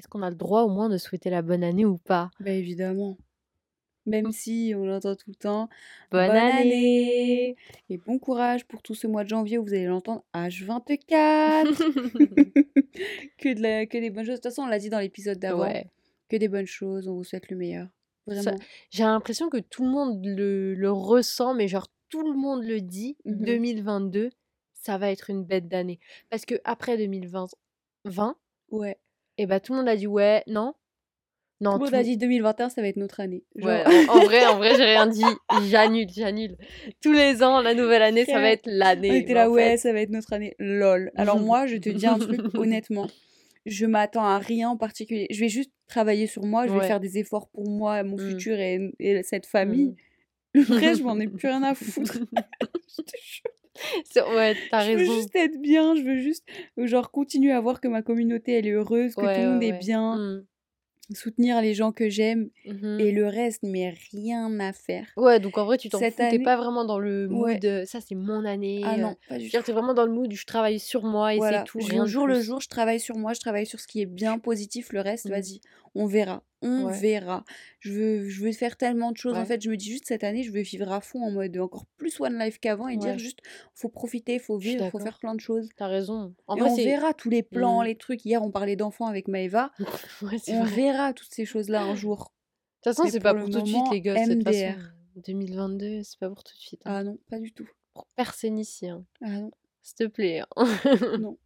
[0.00, 2.30] est-ce qu'on a le droit au moins de souhaiter la bonne année ou pas?
[2.40, 3.16] Bah évidemment.
[4.06, 5.68] Même si on l'entend tout le temps.
[6.10, 6.60] Bonne, Bonne année.
[6.60, 7.56] année
[7.90, 11.66] Et bon courage pour tout ce mois de janvier où vous allez l'entendre H24
[13.38, 14.36] que, de la, que des bonnes choses.
[14.36, 15.60] De toute façon, on l'a dit dans l'épisode d'avant.
[15.62, 15.90] ouais.
[16.28, 17.88] Que des bonnes choses, on vous souhaite le meilleur.
[18.26, 18.56] Vraiment.
[18.90, 22.80] J'ai l'impression que tout le monde le, le ressent, mais genre tout le monde le
[22.80, 23.16] dit.
[23.24, 23.44] Mhm.
[23.44, 24.30] 2022,
[24.72, 25.98] ça va être une bête d'année.
[26.30, 27.46] Parce que après 2020,
[28.06, 28.36] 20,
[28.70, 28.96] Ouais.
[29.40, 30.74] Et bah tout le monde a dit ouais, non,
[31.60, 31.72] non.
[31.72, 33.44] Tout le monde a dit 2021, ça va être notre année.
[33.56, 35.22] Genre, Ouais, en, en vrai, en vrai, j'ai rien dit.
[35.68, 36.56] J'annule, j'annule.
[37.02, 39.10] Tous les ans, la nouvelle année, ça va être l'année.
[39.10, 40.54] on était là, ouais, fait- ça va être notre année.
[40.58, 41.10] Lol.
[41.16, 43.08] Alors moi, je te dis un truc honnêtement.
[43.66, 45.26] Je m'attends à rien en particulier.
[45.30, 46.86] Je vais juste travailler sur moi, je vais Ouais.
[46.86, 48.28] faire des efforts pour moi, mon Mm.
[48.30, 49.94] futur et, et cette famille.
[50.54, 50.60] Mm.
[50.72, 52.14] Reste, je m'en ai plus rien à foutre.
[52.14, 53.52] Je te jure.
[54.34, 55.14] Ouais, t'as Je veux raison.
[55.14, 56.44] juste être bien, je veux juste
[56.76, 59.62] genre continuer à voir que ma communauté elle est heureuse, que Ouais, tout le monde
[59.62, 60.44] est bien, Mm.
[61.12, 63.00] soutenir les gens que j'aime Mhm.
[63.00, 65.06] et le reste mais rien à faire.
[65.16, 66.04] Ouais, donc en vrai, tu t'en fous.
[66.16, 67.42] T'es pas vraiment dans le mood.
[67.46, 67.58] Ouais.
[67.64, 68.82] euh, Ça, c'est mon année.
[68.84, 69.60] Ah euh, non, pas du tout.
[69.62, 71.78] t'es vraiment dans le mood je travaille sur moi et Voilà, c'est tout.
[71.80, 74.38] Rien jour le jour, je travaille sur moi, je travaille sur ce qui est bien
[74.38, 75.30] positif, le reste, Mm.
[75.30, 75.60] vas-y,
[75.94, 76.98] on verra, on Ouais.
[77.00, 77.44] verra.
[77.80, 80.24] Je veux, je veux faire tellement de choses, en fait, je me dis juste cette
[80.24, 83.18] année, je veux vivre à fond en mode encore plus one life qu'avant et dire
[83.18, 83.38] juste,
[83.74, 85.68] faut profiter, faut vivre, faut faire plein de choses.
[85.76, 86.34] T'as raison.
[86.46, 87.86] En et vrai, on verra tous les plans, Mm.
[87.86, 88.24] les trucs.
[88.24, 89.70] Hier, on parlait d'enfants avec Maëva.
[90.48, 90.76] On vrai.
[90.76, 92.32] verra toutes ces choses-là un jour.
[92.84, 94.28] De toute façon, c'est pas pour tout de suite, les gosses.
[94.28, 94.92] De toute façon, MDR.
[95.16, 96.80] 2022, c'est pas pour tout de suite.
[96.84, 96.92] hein.
[96.94, 97.68] Ah non, pas du tout.
[97.94, 98.88] Pour personne ici.
[98.88, 99.04] hein.
[99.22, 99.50] Ah non,
[99.82, 100.42] S'il te plaît.
[100.56, 100.66] hein.
[101.18, 101.36] non.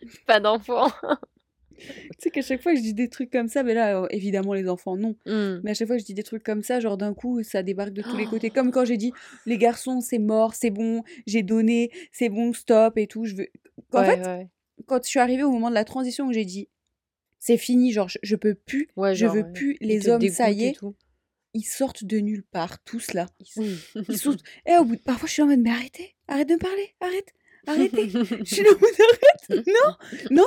[0.26, 0.90] pas d'enfants.
[1.78, 4.06] Tu sais qu'à chaque fois que je dis des trucs comme ça, mais là, euh,
[4.10, 5.16] évidemment, les enfants, non.
[5.26, 5.60] Mm.
[5.62, 7.62] Mais à chaque fois que je dis des trucs comme ça, genre d'un coup, ça
[7.62, 8.50] débarque de tous les côtés.
[8.54, 9.12] Comme quand j'ai dit,
[9.46, 13.24] les garçons, c'est mort, c'est bon, j'ai donné, c'est bon, stop et tout.
[13.24, 13.48] Je veux...
[13.92, 14.48] En Ouais, fait, ouais.
[14.86, 16.68] quand je suis arrivée au moment de la transition où j'ai dit,
[17.38, 19.52] c'est fini, genre, je, je peux plus, Ouais, je genre, veux ouais.
[19.52, 20.94] plus, les hommes, ça y est, tout.
[21.52, 23.26] ils sortent de nulle part, tous là.
[23.56, 23.76] Ils,
[24.08, 24.42] ils sortent.
[24.66, 25.02] Et au bout de...
[25.02, 27.34] Parfois, je suis en mode, mais arrêtez, arrête de me parler, arrête,
[27.66, 28.08] arrêtez.
[28.44, 28.90] je suis là en mode,
[29.50, 30.44] arrête, non, non,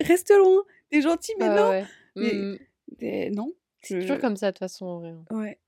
[0.00, 1.70] reste loin, t'es gentil, mais non.
[1.70, 1.84] ouais.
[2.16, 2.58] Mais- Mm.
[3.34, 3.52] Non.
[3.82, 5.10] C'est je- toujours comme ça, de toute façon, en vrai.
[5.10, 5.24] hein.
[5.30, 5.58] Ouais.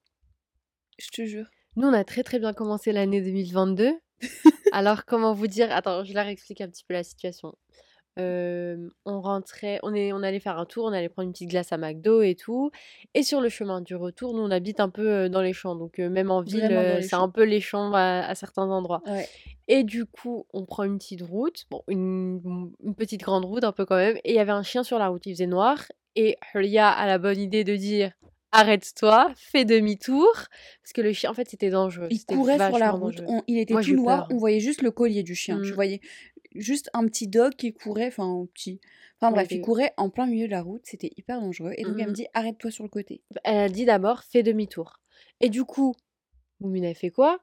[0.98, 1.46] Je te jure.
[1.76, 3.92] Nous, on a très très bien commencé l'année 2022.
[4.72, 5.72] Alors, comment vous dire?
[5.72, 7.54] Attends, je leur explique un petit peu la situation.
[8.18, 11.48] Euh, on rentrait, on, est, on allait faire un tour, on allait prendre une petite
[11.48, 12.70] glace à McDo et tout.
[13.14, 15.76] Et sur le chemin du retour, nous, on habite un peu dans les champs.
[15.76, 19.02] Donc, euh, même en ville, euh, c'est un peu les champs à, à certains endroits.
[19.06, 19.26] Ouais.
[19.68, 23.72] Et du coup, on prend une petite route, bon, une, une petite grande route un
[23.72, 24.16] peu quand même.
[24.24, 25.78] Et il y avait un chien sur la route, il faisait noir.
[26.14, 28.12] Et Hulia a la bonne idée de dire
[28.54, 30.28] arrête-toi, fais demi-tour.
[30.82, 32.08] Parce que le chien, en fait, c'était dangereux.
[32.10, 34.36] Il courait sur la route, on- il était Moi, tout noir, peur.
[34.36, 35.58] on voyait juste le collier du chien.
[35.62, 35.74] Tu Mm.
[35.74, 36.00] voyais
[36.54, 38.80] juste un petit dog qui courait, enfin un petit.
[39.20, 41.72] Enfin bref, il courait en plein milieu de la route, c'était hyper dangereux.
[41.76, 42.14] Et donc elle me Mhm.
[42.14, 43.22] dit arrête-toi sur le côté.
[43.44, 45.00] Elle a dit d'abord fais demi-tour.
[45.41, 45.94] Et du coup,
[46.60, 47.41] Moumine, elle fait quoi?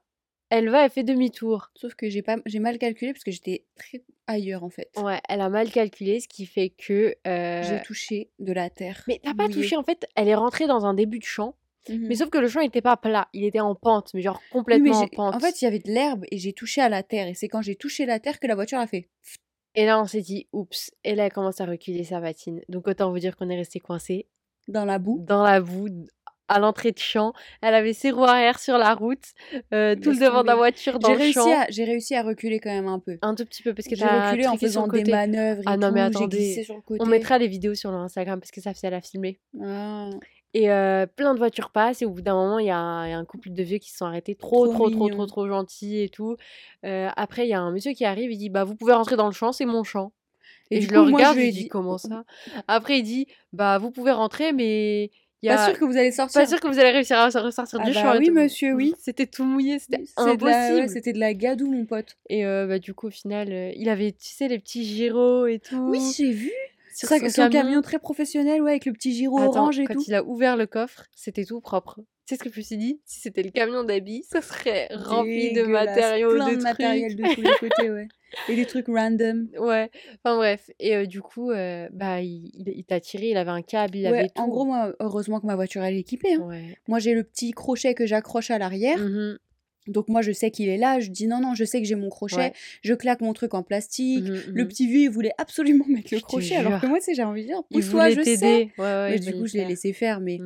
[0.50, 1.70] Elle va, elle fait demi-tour.
[1.76, 4.90] Sauf que j'ai pas, j'ai mal calculé parce que j'étais très ailleurs en fait.
[4.98, 7.16] Ouais, elle a mal calculé, ce qui fait que.
[7.28, 9.04] euh, J'ai touché de la terre.
[9.08, 11.56] Mais t'as pas touché, en fait, elle est rentrée dans un début de champ.
[11.88, 12.08] Mhm.
[12.08, 14.50] Mais sauf que le champ n'était pas plat, il était en pente, mais genre mais
[14.52, 15.36] complètement en pente.
[15.36, 17.28] en fait, il y avait de l'herbe et j'ai touché à la terre.
[17.28, 19.08] Et c'est quand j'ai touché la terre que la voiture a fait.
[19.76, 20.92] Et là, on s'est dit, oups.
[21.04, 22.62] Et là, elle commence à reculer sa patine.
[22.70, 24.28] Donc, autant vous dire qu'on est resté coincé
[24.68, 25.24] Dans la boue.
[25.28, 25.88] dans la boue,
[26.52, 27.34] à l'entrée de champ.
[27.62, 29.24] Elle avait ses roues arrière sur la route,
[29.72, 31.66] euh, tout le devant de la voiture dans le réussi, champ.
[31.70, 33.20] j'ai réussi à reculer quand même un peu.
[33.22, 35.12] Un tout petit peu, parce que J'ai reculé en faisant des côté.
[35.12, 37.02] manœuvres et Ah non, mais tout, attendez, glissé sur le côté.
[37.04, 39.40] On mettra les vidéos sur leur Instagram parce que ça fait à la filmer.
[39.64, 40.10] Ah,
[40.54, 43.08] Et euh, plein de voitures passent et au bout d'un moment, il y, a un
[43.08, 45.26] il y a un couple de vieux qui se sont arrêtés trop, Trop trop, trop,
[45.28, 46.38] trop, gentils et tout.
[46.86, 49.16] Euh, après, il y a un monsieur qui arrive, il dit Bah, vous pouvez rentrer
[49.16, 50.12] dans le champ, c'est mon champ.
[50.72, 52.24] Et, je coup, le moi, regarde, je je lui dis Comment ça?
[52.68, 55.12] Après, il dit Bah, vous pouvez rentrer, mais
[55.44, 55.56] y a.
[55.56, 56.42] Pas sûr que vous allez sortir.
[56.42, 58.18] pas sûr que vous allez réussir à ressortir Ah du bah champ.
[58.18, 58.34] oui, tout.
[58.34, 58.96] monsieur, oui.
[59.00, 60.90] C'était tout mouillé, c'était impossible.
[60.90, 62.18] C'était de la gadoue, mon pote.
[62.28, 65.60] et euh, bah, du coup, au final, il avait, tu sais, les petits gyros et
[65.60, 65.78] tout.
[65.90, 66.52] Oui, j'ai vu.
[66.92, 69.94] C'est ça, son camion très professionnel, ouais, avec le petit giro Attends, orange et quand
[69.94, 70.04] tout.
[70.08, 72.00] il a ouvert le coffre, c'était tout propre.
[72.26, 73.00] Tu sais ce que je me suis dit?
[73.06, 77.34] Si c'était le camion d'habits, ça serait rempli de matériaux, plein de, de matériel de
[77.34, 78.08] tous les côtés, ouais.
[78.48, 79.48] Et des trucs random.
[79.58, 79.90] Ouais,
[80.24, 80.70] enfin bref.
[80.80, 83.96] Et euh, du coup, euh, bah, il, il, il t'a tiré, il avait un câble,
[83.98, 84.42] il Ouais, avait tout.
[84.44, 86.34] en gros, moi, heureusement que ma voiture elle est équipée.
[86.36, 86.42] hein.
[86.48, 86.78] Ouais.
[86.88, 89.00] Moi, j'ai le petit crochet que j'accroche à l'arrière.
[89.00, 89.40] Mhm,
[89.90, 91.00] Donc, moi, je sais qu'il est là.
[91.00, 92.36] Je dis non, non, je sais que j'ai mon crochet.
[92.38, 92.54] Ouais.
[92.82, 94.26] Je claque mon truc en plastique.
[94.26, 94.68] mhm, Le mhm.
[94.68, 96.56] petit vieux, il voulait absolument mettre le Je crochet.
[96.56, 98.72] Alors que moi, tu sais, j'ai envie de dire, pousse-toi, je sais.
[98.78, 100.20] Ouais, ouais, Mais du coup, je l'ai laissé faire.
[100.20, 100.40] Mais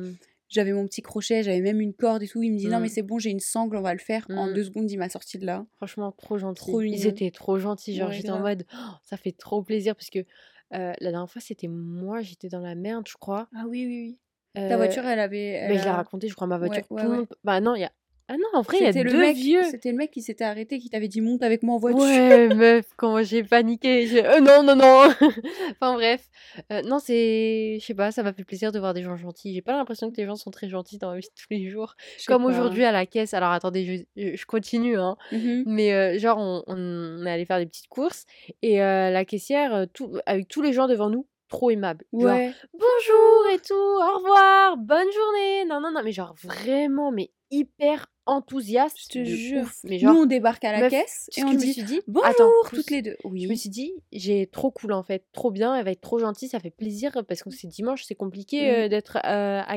[0.48, 2.42] j'avais mon petit crochet, j'avais même une corde et tout.
[2.42, 4.26] Il me dit non, mais c'est bon, j'ai une sangle, on va le faire.
[4.30, 5.66] En deux secondes, il m'a sorti de là.
[5.76, 6.60] Franchement, trop gentil.
[6.60, 7.94] Trop Ils étaient trop gentils.
[7.94, 10.24] Genre, j'étais en mode, Oh, ça fait trop plaisir parce que
[10.72, 13.48] Heu, la dernière fois, c'était moi, j'étais dans la merde, je crois.
[13.54, 14.18] Ah oui, oui, oui.
[14.54, 16.84] Ta Heu, voiture, elle avait elle mais je l'ai raconté, je crois, ma voiture.
[16.90, 17.24] ouais, ouais.
[17.44, 17.92] bah, non, il y a
[18.28, 19.62] ah non, en vrai, il y a C'était le 2 mec vieux.
[19.70, 22.00] c'était le mec qui s'était arrêté, qui t'avait dit: «Monte avec moi en voiture».
[22.02, 24.06] Ouais, meuf, comment j'ai paniqué.
[24.06, 25.08] J'ai: «Heu, non, non, non!»
[25.72, 26.28] enfin bref.
[26.72, 29.52] Heu, non, c'est je sais pas, ça m'a fait plaisir de voir des gens gentils.
[29.52, 31.68] J'ai pas l'impression que les gens sont très gentils dans la vie de tous les
[31.68, 31.96] jours.
[32.26, 33.34] Comme aujourd'hui à la caisse.
[33.34, 35.16] Alors attendez, je continue, hein.
[35.30, 38.24] Mmh Mais heu, genre on on est allé faire des petites courses
[38.62, 42.04] et la caissière, tout avec tous les gens devant nous, trop aimable.
[42.14, 42.52] Genre: Ouais.
[42.72, 48.10] «Bonjour et tout, au revoir, bonne journée, non, non, non», mais genre vraiment, mais hyper
[48.26, 49.66] enthousiaste Je te jure.
[49.66, 49.80] ouf.
[49.84, 52.02] Mais Nous, on débarque à la meuf, caisse et on je me dit: suis dit
[52.06, 53.16] «Bonjour!» attends, toutes les 2.
[53.42, 56.18] Je me suis dit: «J'ai trop cool en fait, trop bien, elle va être trop
[56.18, 58.84] gentille, ça fait plaisir parce que c'est dimanche, c'est compliqué, Mmh.
[58.86, 59.18] heu, d'être,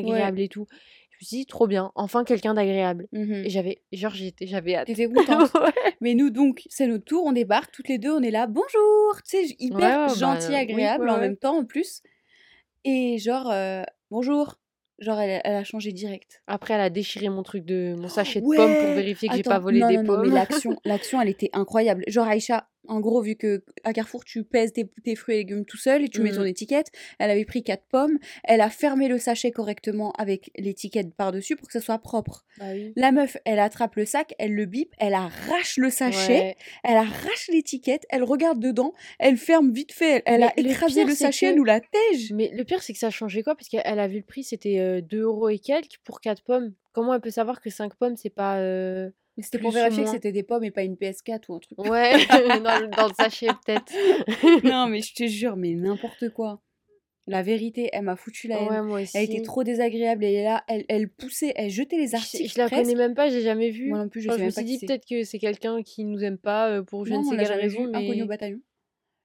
[0.03, 0.21] Ouais.
[0.21, 0.67] agréable et tout».
[1.11, 4.75] Je me suis dit: «Trop bien, enfin quelqu'un d'agréable» Mmh et j'avais genre j'étais j'avais
[4.75, 4.87] hâte.
[4.87, 5.51] Tu étais contente.
[5.61, 5.97] Ouais.
[6.01, 9.21] Mais nous donc, c'est notre tour, on débarque toutes les 2, on est là: «Bonjour!»
[9.23, 12.01] tu sais, Ouais, hyper ouais, gentil, bah, oui, agréable en même temps en plus
[12.85, 14.57] et genre, heu: «Bonjour!»
[14.99, 16.41] Genre elle a elle a changé direct.
[16.47, 19.43] Après, elle a déchiré mon truc de mon sachet de pommes pour vérifier que j'ai
[19.43, 20.33] pas volé non, des non, non, mais pommes.
[20.33, 22.03] l'action l'action, elle était incroyable.
[22.07, 25.77] Genre Aïcha, en gros, vu qu'à Carrefour, tu pèses tes tes fruits et légumes tout
[25.77, 26.47] seul et tu mets ton Mmh.
[26.47, 26.87] étiquette,
[27.19, 31.67] elle avait pris 4 pommes, elle a fermé le sachet correctement avec l'étiquette par-dessus pour
[31.67, 32.45] que ça soit propre.
[32.57, 32.95] Bah oui.
[32.95, 36.55] La meuf, elle attrape le sac, elle le bip, elle arrache le sachet, Ouais.
[36.83, 41.47] elle arrache l'étiquette, elle regarde dedans, elle ferme vite fait, elle a écrasé le sachet,
[41.47, 42.33] elle que nous la tège.
[42.33, 43.55] mais le pire, c'est que ça a changé quoi?
[43.55, 46.43] Parce qu'elle elle a vu le prix, c'était, heu, 2 € et quelques pour 4
[46.43, 46.73] pommes.
[46.93, 50.09] Comment elle peut savoir que 5 pommes, c'est pas, heu, Mais c'était pour vérifier que
[50.09, 51.77] c'était des pommes et pas une PS4 ou un truc.
[51.79, 53.93] Ouais, dans le dans le sachet peut-être.
[54.63, 56.61] Non, mais je te jure, mais n'importe quoi.
[57.29, 58.69] La vérité, elle m'a foutu la haine.
[58.69, 62.15] Ouais, moi Elle était trop désagréable et là, elle elle poussait, elle jetait les Je
[62.15, 63.89] articles je la connais même pas, j'ai jamais vu.
[63.89, 65.37] Moi non plus, je Enfin, sais je me même pas suis dit peut-être que c'est
[65.39, 68.21] quelqu'un qui nous aime pas, heu, pour je Non, ne sais quelle raison, vu, inconnu
[68.21, 68.59] au mais bataillon.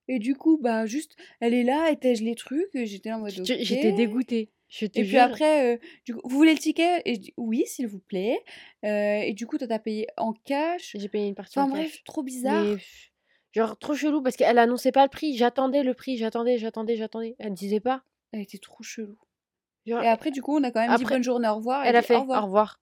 [0.08, 3.32] Et du coup, bah juste, elle est là, elle tège les trucs, j'étais en mode
[3.46, 7.20] j'étais dégoûtée, je te Et puis après, du coup: «Vous voulez le ticket?» et je
[7.20, 8.38] dis: «Oui, s'il vous plaît».
[8.82, 10.96] Et du coup, toi, tu as payé en cash?
[10.98, 12.04] J'ai payé une partie en Enfin bref, cash.
[12.04, 12.66] trop Mais bizarre.
[13.52, 15.36] genre trop chelou parce qu'elle annonçait pas le prix.
[15.36, 17.36] J'attendais le prix, j'attendais, j'attendais, j'attendais.
[17.38, 18.02] Elle disait pas.
[18.32, 19.18] Elle était trop chelou.
[19.84, 21.82] Genre Et après, du coup, on a quand même dit: «Bonne journée, au revoir».
[21.82, 22.44] Elle elle a dit: fait: «Au «Au revoir».
[22.44, 22.80] revoir».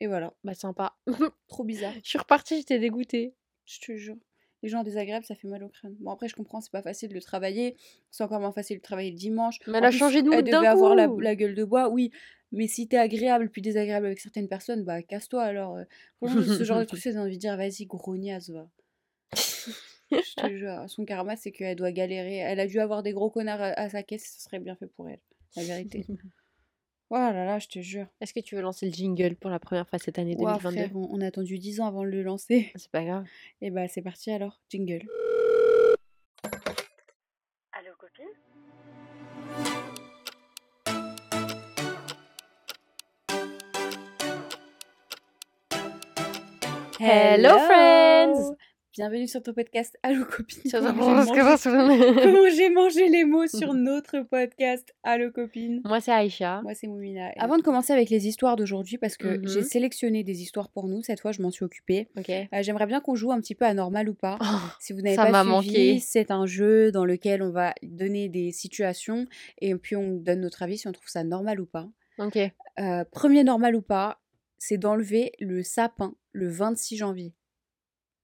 [0.00, 0.32] Et voilà.
[0.44, 0.96] Bah sympa.
[1.48, 1.92] Trop bizarre.
[2.02, 3.34] Je suis repartie, j'étais dégoûtée.
[3.66, 4.16] Je te jure.
[4.62, 5.94] Les gens désagréables, ça fait mal au crâne.
[6.00, 7.76] Bon, après, je comprends, c'est pas facile de travailler.
[8.10, 9.58] C'est encore moins facile de travailler le dimanche.
[9.66, 11.88] Mais elle a changé de elle mood devait d'un avoir la, la gueule de bois,
[11.88, 12.10] oui.
[12.52, 15.76] Mais si t'es agréable puis désagréable avec certaines personnes, bah casse-toi alors.
[15.76, 15.84] euh.
[16.18, 18.68] Franchement, ce genre de truc, c'est envie de dire, vas-y, grognasse, va.
[19.34, 22.36] Je te jure, son karma, c'est qu'elle doit galérer.
[22.36, 24.86] Elle a dû avoir des gros connards à, à sa caisse, ça serait bien fait
[24.86, 25.20] pour elle.
[25.56, 26.06] La vérité.
[27.08, 28.06] Oh là là, je te jure.
[28.20, 30.76] Est-ce que tu veux lancer le jingle pour la première fois cette année Ouah, 2022?
[30.76, 32.72] frère, on, on a attendu 10 ans avant de le lancer.
[32.74, 33.24] C'est pas grave.
[33.60, 34.60] Et bah, c'est parti alors.
[34.68, 35.06] Jingle.
[37.72, 38.26] Allô copine?
[46.98, 48.56] Hello friends!
[48.96, 50.70] Bienvenue sur ton podcast Allo copine.
[50.70, 51.34] Ça Comment
[52.54, 55.82] j'ai mangé- les mots sur notre podcast Allo copine.
[55.84, 56.62] Moi c'est Aïcha.
[56.62, 57.30] Moi c'est Moumina.
[57.36, 59.48] Avant de commencer avec les histoires d'aujourd'hui, parce que Mhm.
[59.48, 62.08] j'ai sélectionné des histoires pour nous, cette fois je m'en suis occupée.
[62.16, 62.30] Ok.
[62.30, 64.38] euh, J'aimerais bien qu'on joue un petit peu à normal ou pas.
[64.80, 65.98] Si vous n'avez ça pas m'a suivi, manqué.
[66.00, 69.26] c'est un jeu dans lequel on va donner des situations
[69.60, 71.86] et puis on donne notre avis si on trouve ça normal ou pas.
[72.18, 72.38] Ok.
[72.78, 74.22] Euh, premier normal ou pas,
[74.58, 77.34] c'est d'enlever le sapin le 26 janvier.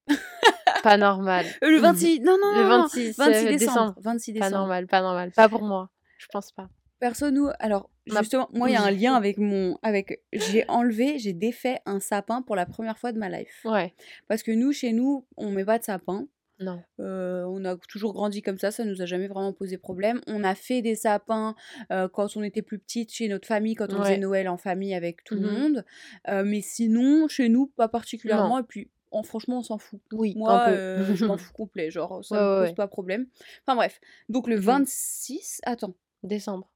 [0.94, 1.46] Pas normal.
[1.62, 3.58] Euh, le 26, non, non, Le non, non, 26, 26 euh, décembre.
[3.58, 3.94] décembre.
[4.02, 5.30] 26 Pas normal, pas normal.
[5.32, 5.90] Pas pour moi.
[6.18, 6.68] Je pense pas.
[7.00, 9.76] Perso, nous, alors, justement, moi, il y a un lien avec mon.
[9.82, 13.60] avec J'ai enlevé, j'ai défait un sapin pour la première fois de ma life.
[13.64, 13.92] Ouais.
[14.28, 16.26] Parce que nous, chez nous, on met pas de sapin.
[16.60, 16.80] Non.
[17.00, 20.20] Euh, on a toujours grandi comme ça, ça nous a jamais vraiment posé problème.
[20.28, 21.56] On a fait des sapins
[21.90, 24.02] euh, quand on était plus petite chez notre famille, quand on Ouais.
[24.04, 25.58] faisait Noël en famille avec tout le Mhm.
[25.58, 25.84] monde.
[26.28, 28.60] Euh, mais sinon, chez nous, pas particulièrement.
[28.60, 30.00] Et puis, en, franchement, on s'en fout.
[30.12, 30.34] Oui.
[30.36, 33.26] Moi, euh, je m'en fous complet, genre ça Ouais, me pose pas problème.
[33.66, 34.62] Enfin bref, donc le Mhm.
[34.62, 36.70] 26, attends, Décembre.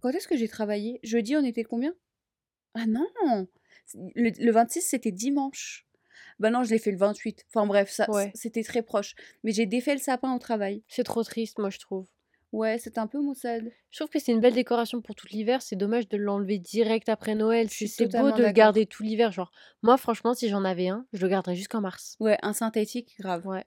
[0.00, 1.00] quand est-ce que j'ai travaillé?
[1.02, 1.94] Jeudi, on était combien?
[2.74, 3.06] Ah non
[4.14, 5.86] le, le 26, c'était dimanche.
[6.38, 7.44] Bah non, je l'ai fait le 28.
[7.48, 8.30] Enfin bref, ça, Ouais.
[8.34, 9.14] c'était très proche.
[9.42, 10.82] Mais j'ai défait le sapin au travail.
[10.88, 12.06] C'est trop triste, moi je trouve.
[12.52, 13.70] Ouais, c'était un peu maussade.
[13.90, 15.62] Je trouve que c'est une belle décoration pour tout l'hiver.
[15.62, 17.68] C'est dommage de l'enlever direct après Noël.
[17.70, 19.30] C'est c'est beau de le garder tout l'hiver.
[19.30, 19.52] Genre,
[19.82, 22.16] moi franchement, si j'en avais un, je le garderais jusqu'en mars.
[22.18, 23.46] Ouais, un synthétique, grave.
[23.46, 23.64] Ouais.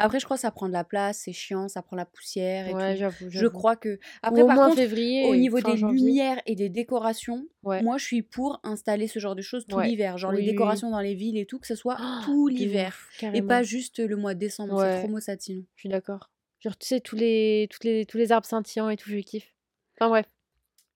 [0.00, 2.66] Après, je crois que ça prend de la place, c'est chiant, ça prend la poussière
[2.66, 2.98] et Ouais, tout.
[2.98, 3.26] j'avoue.
[3.30, 4.00] Je crois que.
[4.22, 5.30] Après, au par moins contre, février.
[5.30, 6.04] au niveau des janvier.
[6.04, 7.80] lumières et des décorations, Ouais.
[7.84, 9.86] moi je suis pour installer ce genre de choses tout Ouais.
[9.86, 10.18] l'hiver.
[10.18, 10.50] Genre Oui, les oui.
[10.50, 12.96] décorations dans les villes et tout, que ce soit Oh, tout l'hiver.
[13.32, 15.62] Et pas juste le mois de décembre, c'est trop maussade sinon.
[15.76, 16.28] Je suis d'accord.
[16.60, 19.54] Genre, tu sais, tous les, toutes les, tous les arbres scintillants et tout, je kiffe.
[19.96, 20.26] Enfin bref.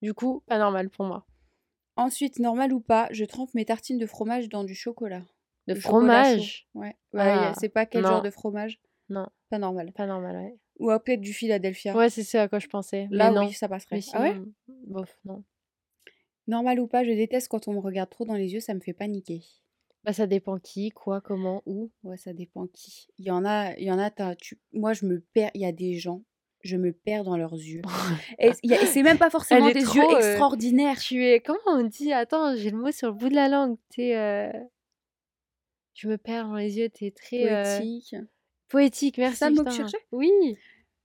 [0.01, 1.25] Du coup, pas normal pour moi.
[1.97, 5.23] Ensuite, normal ou pas, je trempe mes tartines de fromage dans du chocolat.
[5.69, 6.31] De Du chocolat chaud.
[6.31, 6.69] fromage?
[6.75, 6.97] Ouais.
[7.13, 8.81] Ouais, a- Ah, c'est pas quel genre de fromage?
[9.09, 9.93] Non, Pas normal.
[9.93, 10.57] pas normal, ouais.
[10.79, 11.95] Ou peut-être du Philadelphia.
[11.95, 13.07] Ouais, c'est ce à quoi je pensais.
[13.11, 13.47] Là, mais non.
[13.47, 13.97] oui, ça passerait.
[13.97, 14.33] Mais Ah ouais?
[14.33, 14.53] sinon,
[14.87, 15.45] bof, non.
[16.49, 18.81] Normal ou pas, je déteste quand on me regarde trop dans les yeux, ça me
[18.81, 19.43] fait paniquer.
[20.05, 21.91] Bah, ça dépend qui, quoi, comment, où.
[22.03, 23.09] Ouais, ça dépend qui.
[23.19, 24.59] Il y en a, il y en a, tu...
[24.73, 26.25] moi je me perds, il y a des gens,
[26.63, 27.83] je me perds dans leurs yeux.
[28.39, 30.99] Et et c'est même pas forcément des trop, yeux euh, extraordinaires.
[30.99, 31.41] Tu es.
[31.41, 32.13] Comment on dit?
[32.13, 33.77] Attends, j'ai le mot sur le bout de la langue.
[33.91, 34.17] T'es.
[34.17, 34.51] euh,
[35.95, 37.53] Je me perds dans les yeux, t'es très.
[37.53, 38.17] euh, Poétique.
[38.69, 39.39] Poétique, merci.
[39.39, 39.99] ça tu cherchais?
[40.11, 40.31] Oui.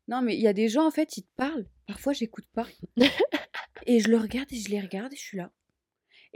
[0.08, 1.68] Non, mais il y a des gens, en fait, ils te parlent.
[1.86, 2.66] Parfois, j'écoute pas.
[3.86, 5.52] et je le regarde et je les regarde et je suis là.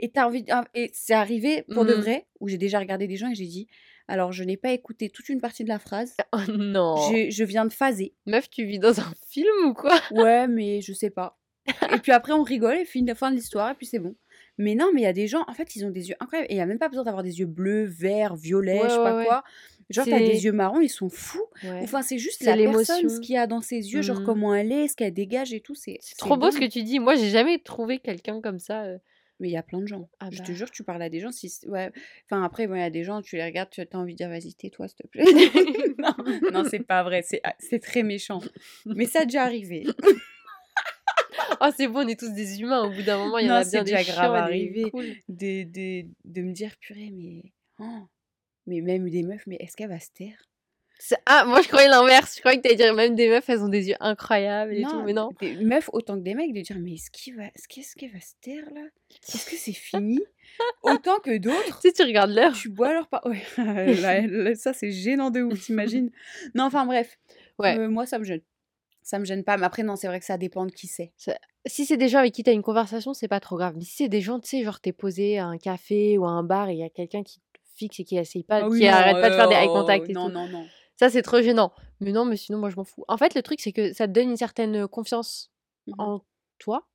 [0.02, 0.44] Et t'as envie.
[0.50, 2.00] ah, Et c'est arrivé pour de Mhm.
[2.02, 3.66] vrai, où j'ai déjà regardé des gens et j'ai dit
[4.08, 6.14] alors, je n'ai pas écouté toute une partie de la phrase.
[6.32, 6.96] Oh non.
[7.30, 8.14] Je viens de phaser.
[8.26, 9.92] Meuf, tu vis dans un film ou quoi?
[10.10, 11.38] Ouais, mais je sais pas.
[11.94, 14.16] Et puis après, on rigole et fin, fin de l'histoire et puis c'est bon.
[14.58, 16.48] Mais non, mais il y a des gens, en fait, ils ont des yeux incroyables.
[16.50, 18.94] Et il n'y a même pas besoin d'avoir des yeux bleus, verts, violets, Ouais, je
[18.94, 19.24] sais pas ouais.
[19.24, 19.44] quoi.
[19.88, 21.46] Genre, t'as des yeux marrons, ils sont fous.
[21.62, 21.80] Ouais.
[21.82, 24.26] Enfin, c'est juste la personne, ce qu'il y a dans ses yeux, genre Mhm.
[24.26, 25.74] comment elle est, ce qu'elle dégage et tout.
[25.76, 26.98] C'est trop beau ce que tu dis.
[26.98, 28.82] Moi, j'ai jamais trouvé quelqu'un comme ça.
[28.82, 28.98] euh.
[29.42, 30.08] Mais il y a plein de gens.
[30.20, 30.54] Ah Je te bah.
[30.54, 31.32] jure, tu parles à des gens.
[31.32, 31.52] Si...
[31.66, 31.90] Ouais.
[32.26, 34.16] Enfin, après, bon, il y a des gens, tu les regardes, tu as envie de
[34.16, 35.24] dire, vas-y, tais-toi, s'il te plaît.
[35.98, 36.14] non,
[36.52, 37.22] non c'est pas vrai.
[37.22, 38.40] C'est ah, c'est très méchant.
[38.86, 39.84] Mais ça a déjà arrivé.
[41.60, 42.84] Oh, c'est bon, on est tous des humains.
[42.84, 44.90] Au bout d'un moment, il y en a bien des déjà grave des arrivé.
[44.92, 45.12] cools.
[45.28, 47.42] de, de, de me dire, purée, mais.
[47.80, 48.06] oh,
[48.66, 50.38] mais même des meufs, mais est-ce qu'elle va se taire?
[51.26, 52.34] Ah, moi, je croyais l'inverse.
[52.36, 54.88] Je croyais que t'allais dire même des meufs, elles ont des yeux incroyables et tout.
[54.92, 55.30] Non, Mais non.
[55.40, 57.44] des meufs autant que des mecs, de dire, mais est-ce qu'il va...
[57.46, 58.82] est-ce qu'est-ce qu'elle va se taire là?
[59.28, 60.20] Est-ce que c'est fini?
[60.82, 61.80] Autant que d'autres.
[61.80, 62.52] Tu sais, tu regardes l'heure.
[62.52, 63.22] Tu bois leur pas.
[63.24, 63.42] Ouais,
[64.00, 66.10] là, là, ça c'est gênant de ouf, t'imagines
[66.54, 67.18] Non, enfin bref.
[67.58, 67.78] Ouais.
[67.78, 68.40] Euh, moi, ça me gêne.
[69.02, 69.56] Ça me gêne pas.
[69.56, 71.12] Mais après, non, c'est vrai que ça dépend de qui c'est.
[71.66, 73.74] Si c'est des gens avec qui t'as une conversation, c'est pas trop grave.
[73.76, 76.30] Mais si c'est des gens, tu sais, genre t'es posé à un café ou à
[76.30, 78.68] un bar et il y a quelqu'un qui te fixe et qui essaye pas, Ah
[78.68, 80.34] oui, qui non, arrête pas de faire des eye euh, contact et Non, tout.
[80.34, 80.64] non, non.
[81.02, 81.72] Ça, c'est trop gênant.
[82.00, 83.04] Mais non, mais sinon, moi, je m'en fous.
[83.08, 85.50] En fait, le truc, c'est que ça te donne une certaine confiance
[85.88, 85.94] Mhm.
[85.98, 86.20] en
[86.58, 86.86] toi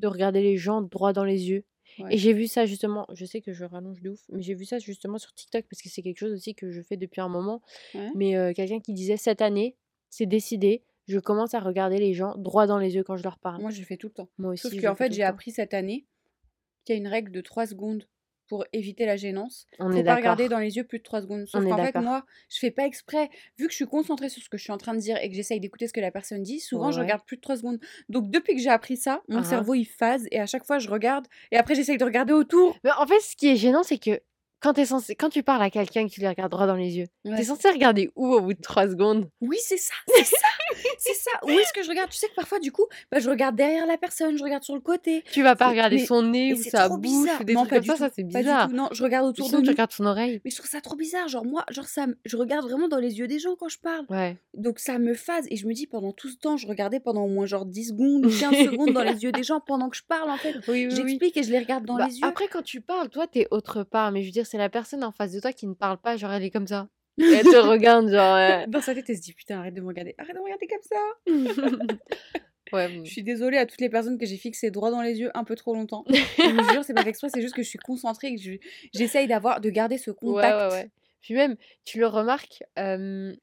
[0.00, 1.64] de regarder les gens droit dans les yeux.
[1.98, 2.14] Ouais.
[2.14, 4.66] Et j'ai vu ça justement, je sais que je rallonge de ouf, mais j'ai vu
[4.66, 7.28] ça justement sur TikTok parce que c'est quelque chose aussi que je fais depuis un
[7.28, 7.62] moment.
[7.94, 8.10] Ouais.
[8.14, 9.76] Mais euh, quelqu'un qui disait cette année,
[10.10, 13.38] c'est décidé, je commence à regarder les gens droit dans les yeux quand je leur
[13.38, 13.62] parle.
[13.62, 14.28] Moi, je fais tout le temps.
[14.36, 14.68] Moi aussi.
[14.68, 16.04] Sauf qu'en fait, j'ai appris cette année
[16.84, 18.04] qu'il y a une règle de 3 secondes
[18.48, 19.66] pour éviter la gênance.
[19.78, 21.46] On Faut est pas regarder dans les yeux plus de 3 secondes.
[21.46, 23.30] Sauf qu'en fait, moi, je fais pas exprès.
[23.58, 25.28] Vu que je suis concentrée sur ce que je suis en train de dire et
[25.28, 27.78] que j'essaye d'écouter ce que la personne dit, souvent je regarde plus de 3 secondes.
[28.08, 30.78] Donc depuis que j'ai appris ça, mon Ah cerveau il phase et à chaque fois
[30.78, 32.76] je regarde et après j'essaye de regarder autour.
[32.84, 34.20] Mais en fait, ce qui est gênant, c'est que
[34.60, 35.14] quand, t'es censé...
[35.14, 37.36] quand tu parles à quelqu'un et que tu les regardes droit dans les yeux, Ouais.
[37.36, 39.28] t'es censé regarder où au bout de 3 secondes?
[39.42, 40.46] Oui, c'est ça, c'est ça,
[41.04, 41.30] c'est ça.
[41.44, 42.10] Où est-ce que je regarde?
[42.10, 44.74] Tu sais que parfois, du coup, bah, je regarde derrière la personne, je regarde sur
[44.74, 45.22] le côté.
[45.32, 47.40] Tu vas pas regarder mais- son nez ou sa bouche bizarre.
[47.40, 48.68] ou des non, trucs pas comme ça, ça c'est bizarre.
[48.70, 50.40] Non, je regarde Ou autour de sinon, tu regardes son oreille.
[50.44, 51.28] Mais je trouve ça trop bizarre.
[51.28, 54.06] Genre, moi, genre ça, je regarde vraiment dans les yeux des gens quand je parle.
[54.10, 54.36] Ouais.
[54.54, 55.46] Donc ça me phase.
[55.50, 57.88] Et je me dis, pendant tout ce temps, je regardais pendant au moins genre 10
[57.88, 58.38] secondes ou 15
[58.70, 60.54] secondes dans les yeux des gens pendant que je parle, en fait.
[60.68, 60.96] Oui, oui, oui.
[60.96, 62.26] J'explique et je les regarde dans Bah, les yeux.
[62.26, 64.10] Après, quand tu parles, toi, t'es autre part.
[64.12, 66.16] Mais je veux dire, c'est la personne en face de toi qui ne parle pas.
[66.16, 66.88] Genre, elle est comme ça.
[67.18, 68.36] Elle te regarde, genre.
[68.36, 70.14] euh, Dans sa tête, elle se dit, putain, arrête de me regarder.
[70.18, 70.96] Arrête de me regarder comme ça.
[72.72, 73.00] ouais.
[73.04, 75.44] Je suis désolée à toutes les personnes que j'ai fixées droit dans les yeux un
[75.44, 76.04] peu trop longtemps.
[76.08, 78.58] je vous jure, c'est pas exprès, c'est juste que je suis concentrée et que je-
[78.92, 80.72] j'essaye d'avoir, de garder ce Ouais, contact.
[80.72, 80.90] ouais, ouais.
[81.20, 83.34] Puis même, tu le remarques euh,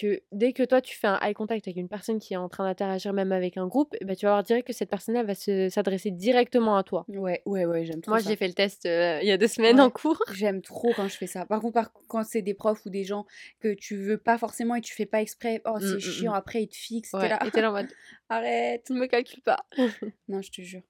[0.00, 2.48] que dès que toi, tu fais un eye contact avec une personne qui est en
[2.48, 5.34] train d'interagir, même avec un groupe, ben, tu vas voir direct que cette personne-là va
[5.34, 7.04] se- s'adresser directement à toi.
[7.08, 9.48] Ouais, ouais, ouais, j'aime trop Moi, j'ai fait le test euh, il y a deux
[9.48, 9.82] semaines Ouais.
[9.82, 10.20] en cours.
[10.34, 11.44] J'aime trop quand je fais ça.
[11.46, 13.26] Par contre, par- quand c'est des profs ou des gens
[13.60, 16.32] que tu veux pas forcément et tu fais pas exprès, oh, Mm, c'est mm, chiant,
[16.32, 16.36] mm.
[16.36, 17.88] après ils te fixent, t'es Ouais, là, et t'es là en mode,
[18.28, 18.84] arrête.
[18.86, 19.58] tu ne me calcules pas.
[20.28, 20.82] Non, je te jure.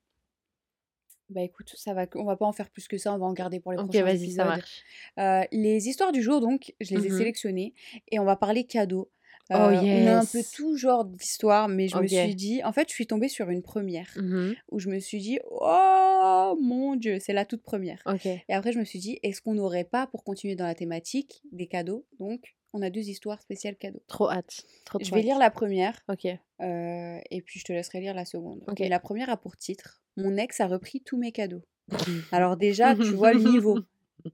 [1.31, 3.33] Bah écoute, ça va, on va pas en faire plus que ça, on va en
[3.33, 4.37] garder pour les Ok, prochains vas-y, épisodes.
[4.37, 4.83] ça marche.
[5.19, 7.17] Euh, les histoires du jour, donc, je les ai Mhm.
[7.19, 7.75] sélectionnées
[8.11, 9.11] et on va parler cadeaux.
[9.53, 10.51] Oh, Euh, On a un peu yes.
[10.53, 13.63] tout genre d'histoires, mais je me suis dit, en fait, je suis tombée sur une
[13.63, 14.55] première Mhm.
[14.71, 18.03] où je me suis dit, oh mon dieu, c'est la toute première.
[18.49, 21.43] Et après, je me suis dit, est-ce qu'on n'aurait pas, pour continuer dans la thématique,
[21.53, 24.03] des cadeaux Donc, on a deux histoires spéciales cadeaux.
[24.07, 24.65] Trop hâte.
[24.85, 25.25] Trop, Je vais hâte.
[25.25, 26.27] lire la première Ok.
[26.27, 28.63] euh, et puis je te laisserai lire la seconde.
[28.69, 28.81] Ok.
[28.81, 31.63] Et la première a pour titre Mon ex a repris tous mes cadeaux.
[32.33, 33.79] Alors, déjà, tu vois le niveau.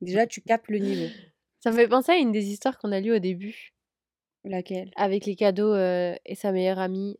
[0.03, 1.07] Déjà, tu capes le niveau.
[1.61, 3.73] Ça me fait penser à une des histoires qu'on a lues au début,
[4.45, 4.91] Laquelle?
[4.97, 7.17] Avec les cadeaux euh, et sa meilleure amie.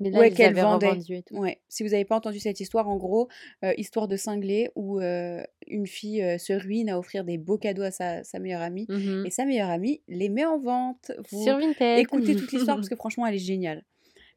[0.00, 0.88] Mais là, Ouais, qu'elle vendait.
[0.88, 1.36] revendu et tout.
[1.36, 1.60] Ouais.
[1.68, 3.28] Si vous n'avez pas entendu cette histoire, en gros,
[3.64, 7.58] euh, histoire de cinglé où euh, une fille euh, se ruine à offrir des beaux
[7.58, 8.86] cadeaux à sa, sa meilleure amie.
[8.88, 9.24] Mhm.
[9.26, 11.12] Et sa meilleure amie les met en vente.
[11.30, 11.98] Vous Sur Vinted.
[11.98, 13.84] écoutez toute l'histoire parce que franchement, elle est géniale.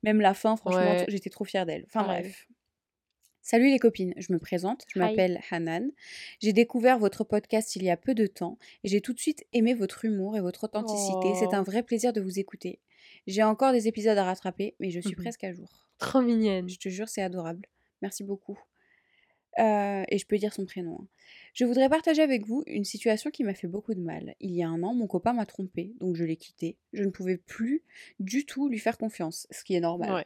[0.03, 1.05] Même la fin, franchement, Ouais.
[1.07, 1.85] j'étais trop fière d'elle.
[1.87, 2.45] Enfin bref.
[3.45, 5.91] Salut les copines, je me présente, je m'appelle Hanan.
[6.39, 9.45] J'ai découvert votre podcast il y a peu de temps et j'ai tout de suite
[9.51, 11.33] aimé votre humour et votre authenticité.
[11.35, 11.55] C'est Oh.
[11.55, 12.79] un vrai plaisir de vous écouter.
[13.27, 15.23] J'ai encore des épisodes à rattraper, mais je suis Mhm.
[15.23, 15.89] presque à jour.
[15.97, 16.69] Trop mignonne.
[16.69, 17.67] Je te jure, c'est adorable.
[18.01, 18.57] Merci beaucoup.
[19.59, 20.99] Euh, et je peux dire son prénom.
[21.01, 21.07] hein.
[21.53, 24.35] Je voudrais partager avec vous une situation qui m'a fait beaucoup de mal.
[24.39, 26.77] Il y a un an, mon copain m'a trompé, donc je l'ai quitté.
[26.93, 27.83] Je ne pouvais plus
[28.21, 30.13] du tout lui faire confiance, ce qui est normal.
[30.13, 30.25] Ouais.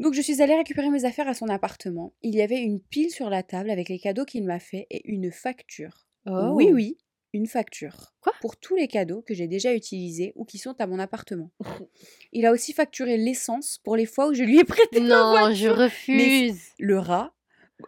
[0.00, 2.12] Donc je suis allée récupérer mes affaires à son appartement.
[2.22, 5.02] Il y avait une pile sur la table avec les cadeaux qu'il m'a fait et
[5.10, 6.08] une facture.
[6.26, 6.50] Oh.
[6.54, 6.98] Oui, oui,
[7.32, 8.14] une facture.
[8.20, 8.32] Quoi?
[8.40, 11.50] Pour tous les cadeaux que j'ai déjà utilisés ou qui sont à mon appartement.
[12.32, 15.68] Il a aussi facturé l'essence pour les fois où je lui ai prêté Non, je
[15.68, 16.60] refuse.
[16.78, 17.34] Le rat.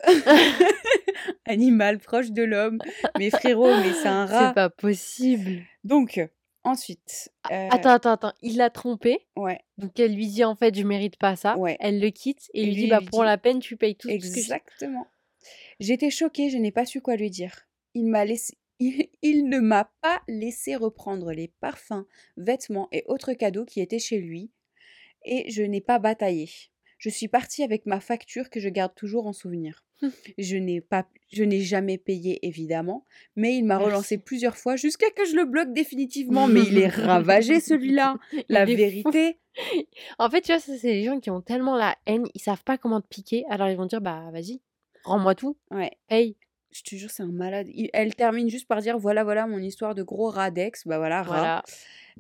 [1.46, 2.78] Animal proche de l'homme.
[3.18, 4.48] Mais frérot, mais c'est un rat.
[4.48, 5.62] C'est pas possible.
[5.84, 6.20] Donc,
[6.66, 7.30] ensuite.
[7.50, 8.32] euh, Attends, attends, attends.
[8.42, 9.26] Il l'a trompé.
[9.36, 11.56] Ouais, Donc elle lui dit en fait, je mérite pas ça.
[11.56, 11.76] Ouais.
[11.80, 13.76] Elle le quitte et, Et lui lui, dit bah lui pour dit- la peine tu
[13.76, 14.08] payes tout.
[14.08, 15.06] exactement.
[15.80, 17.66] J'étais choquée, je n'ai pas su quoi lui dire.
[17.94, 18.58] Il m'a laissé.
[18.78, 22.04] Il, il ne m'a pas laissé reprendre les parfums,
[22.36, 24.50] vêtements et autres cadeaux qui étaient chez lui,
[25.24, 26.50] et je n'ai pas bataillé.
[26.98, 29.85] Je suis partie avec ma facture que je garde toujours en souvenir.
[30.38, 33.90] Je n'ai pas, je n'ai jamais payé évidemment, mais il m'a Merci.
[33.92, 36.46] relancé plusieurs fois jusqu'à que je le bloque définitivement.
[36.48, 38.16] Mais il est ravagé celui-là.
[38.48, 39.10] La Il est fou.
[39.10, 39.38] vérité.
[40.18, 42.62] En fait, tu vois, ça c'est les gens qui ont tellement la haine, ils savent
[42.62, 44.60] pas comment te piquer, alors ils vont dire bah vas-y,
[45.04, 45.92] rends-moi tout, Ouais.
[46.08, 46.36] paye.
[46.72, 47.66] Je te jure, c'est un malade.
[47.72, 50.86] Il- Elle termine juste par dire voilà, voilà mon histoire de gros radex.
[50.86, 51.28] Bah voilà, rat.
[51.38, 51.62] Voilà.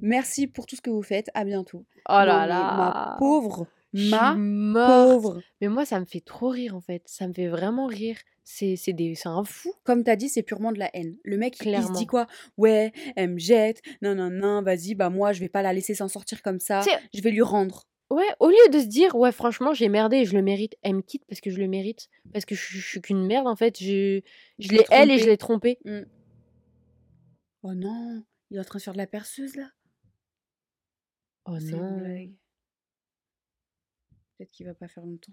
[0.00, 1.28] Merci pour tout ce que vous faites.
[1.34, 1.84] À bientôt.
[2.08, 2.62] Oh là mais là.
[2.76, 3.66] Ma pauvre.
[3.92, 4.34] Ma
[4.86, 5.40] pauvre.
[5.60, 7.02] Mais moi, ça me fait trop rire en fait.
[7.06, 8.16] Ça me fait vraiment rire.
[8.44, 9.72] C'est c'est des c'est un fou.
[9.84, 11.16] Comme t'as dit, c'est purement de la haine.
[11.24, 12.26] Le mec, il- il se dit quoi?
[12.58, 13.80] Ouais, elle me jette.
[14.02, 16.82] Non, non, non, vas-y, bah moi, je vais pas la laisser s'en sortir comme ça.
[17.14, 17.84] Je vais lui rendre.
[18.08, 20.94] Ouais, au lieu de se dire ouais, franchement, j'ai merdé et je le mérite, elle
[20.94, 23.48] me quitte parce que je le mérite, parce que je, suis- je suis qu'une merde
[23.48, 23.78] en fait.
[23.80, 24.20] Je,
[24.60, 25.78] je Je l'ai elle et je l'ai trompée.
[27.62, 29.70] Oh non, il est en train de faire de la perceuse là.
[31.46, 31.98] Oh non.
[34.38, 35.32] Peut-être qu'il va pas faire longtemps.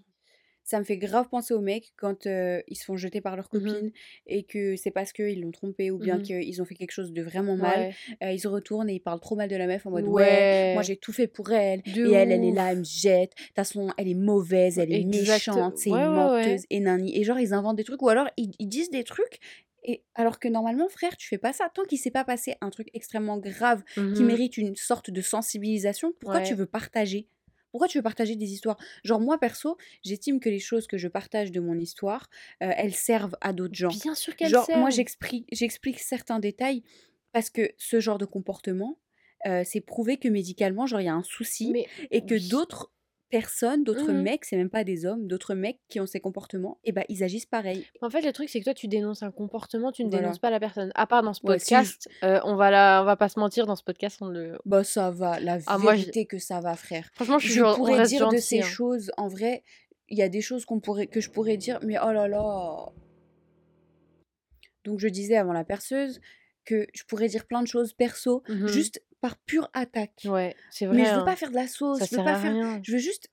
[0.66, 3.50] Ça me fait grave penser aux mecs quand euh, ils se font jeter par leurs
[3.52, 3.74] Mhm.
[3.74, 3.92] copines
[4.26, 6.20] et que c'est parce qu'ils l'ont trompé ou bien Mhm.
[6.20, 7.86] qu'ils ont fait quelque chose de vraiment mal.
[7.86, 7.98] Ouais.
[8.22, 10.42] Euh, ils se retournent et ils parlent trop mal de la meuf en mode ouais,
[10.72, 13.32] moi j'ai tout fait pour elle De et elle, elle est là, elle me jette.
[13.36, 14.96] De toute façon, elle est mauvaise, elle est Exact.
[14.96, 17.14] méchante, c'est Ouais, une menteuse et nani.
[17.18, 19.38] Et genre, ils inventent des trucs ou alors ils, ils disent des trucs.
[19.82, 21.68] Et alors que normalement, frère, tu fais pas ça.
[21.74, 23.82] Tant qu'il s'est pas passé un truc extrêmement grave
[24.14, 24.24] qui Mhm.
[24.24, 27.28] mérite une sorte de sensibilisation, pourquoi tu veux partager?
[27.74, 28.78] Pourquoi tu veux partager des histoires?
[29.02, 32.30] Genre moi perso, j'estime que les choses que je partage de mon histoire,
[32.62, 33.88] euh, elles servent à d'autres gens.
[33.88, 34.92] Bien sûr qu'elle Genre moi servent.
[34.92, 36.84] j'explique j'explique certains détails
[37.32, 39.00] parce que ce genre de comportement,
[39.46, 42.92] euh, c'est prouvé que médicalement, genre il y a un souci Mais et que d'autres
[43.38, 44.22] personnes, d'autres Mhm.
[44.22, 47.22] mecs, c'est même pas des hommes, d'autres mecs qui ont ces comportements, et ben ils
[47.24, 47.84] agissent pareil.
[48.00, 50.22] En fait, le truc, c'est que toi, tu dénonces un comportement, tu ne Voilà.
[50.22, 50.92] dénonces pas la personne.
[50.94, 53.02] À part dans ce Ouais, si je- podcast, euh, on va la...
[53.02, 54.58] on va pas se mentir, dans ce podcast, on le...
[54.64, 57.10] Bah ça va, la Ah, moi, vérité que ça va, frère.
[57.14, 58.62] Franchement, je, suis je pourrais dire de ces hein.
[58.62, 59.62] choses, en vrai,
[60.08, 62.92] il y a des choses qu'on pourrait, que je pourrais dire, mais oh là là.
[64.84, 66.20] Donc je disais avant la perceuse
[66.64, 68.68] que je pourrais dire plein de choses perso, Mhm.
[68.68, 70.26] juste par pure attaque.
[70.26, 70.96] Ouais, c'est vrai.
[70.98, 71.24] Mais je veux hein.
[71.24, 72.52] pas faire de la sauce, Ça je veux pas faire.
[72.52, 72.80] rien.
[72.82, 73.30] Je veux juste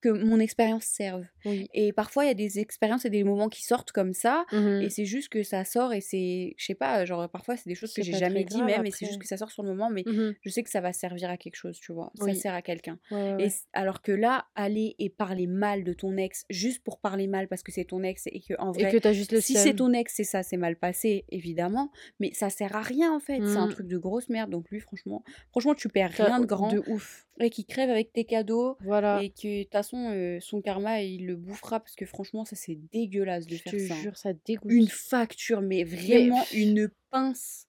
[0.00, 1.24] que mon expérience serve.
[1.44, 1.68] Oui.
[1.74, 4.82] Et parfois il y a des expériences et des moments qui sortent comme ça, Mhm.
[4.82, 7.74] et c'est juste que ça sort et c'est, je sais pas, genre parfois c'est des
[7.74, 9.68] choses que j'ai jamais dit grave même, et c'est juste que ça sort sur le
[9.70, 10.34] moment, mais Mhm.
[10.40, 12.12] je sais que ça va servir à quelque chose, tu vois.
[12.18, 12.98] Ça sert à quelqu'un.
[13.10, 16.98] Ouais, ouais, Et alors que là, aller et parler mal de ton ex juste pour
[17.00, 19.32] parler mal parce que c'est ton ex et que en Et vrai, que t'as juste
[19.32, 22.82] le si c'est ton ex, c'est ça, c'est mal passé, évidemment, mais ça sert à
[22.82, 23.40] rien en fait.
[23.46, 23.70] C'est un Mm.
[23.72, 24.50] truc de grosse merde.
[24.50, 27.26] Donc lui, franchement, franchement, tu perds rien de grand De ouf.
[27.40, 29.20] et qui crève avec tes cadeaux Voilà.
[29.22, 32.56] et que de toute façon, euh, son karma, il le bouffera parce que franchement, ça
[32.56, 33.94] c'est dégueulasse de Je faire te ça.
[33.94, 34.00] hein.
[34.02, 34.70] jure, ça dégoûte.
[34.72, 37.66] Une facture, mais vraiment une pince.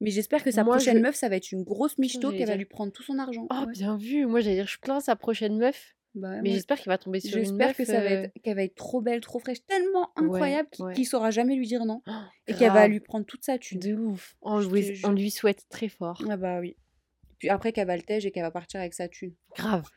[0.00, 2.48] Mais j'espère que sa Moi, prochaine je- meuf, ça va être une grosse michto qu'elle
[2.48, 3.46] va lui prendre tout son argent.
[3.50, 3.72] Oh, Ouais.
[3.72, 4.26] bien vu.
[4.26, 5.94] Moi, j'allais dire, je plains sa prochaine meuf.
[6.16, 7.76] Bah Mais j'espère qu'il va tomber sur une J'espère meuf.
[7.76, 10.84] que ça va euh, être qu'elle va être trop belle, trop fraîche, tellement incroyable qu'il
[10.84, 10.94] ouais.
[10.94, 12.12] qu'il saura jamais lui dire non oh,
[12.46, 13.80] et qu'elle va lui prendre toute sa thune.
[13.80, 14.36] De ouf.
[14.42, 16.22] On, lui souhaite très fort.
[16.30, 16.76] Ah bah oui.
[17.40, 19.34] Puis après qu'elle va le tège et qu'elle va partir avec sa thune.
[19.56, 19.88] Grave.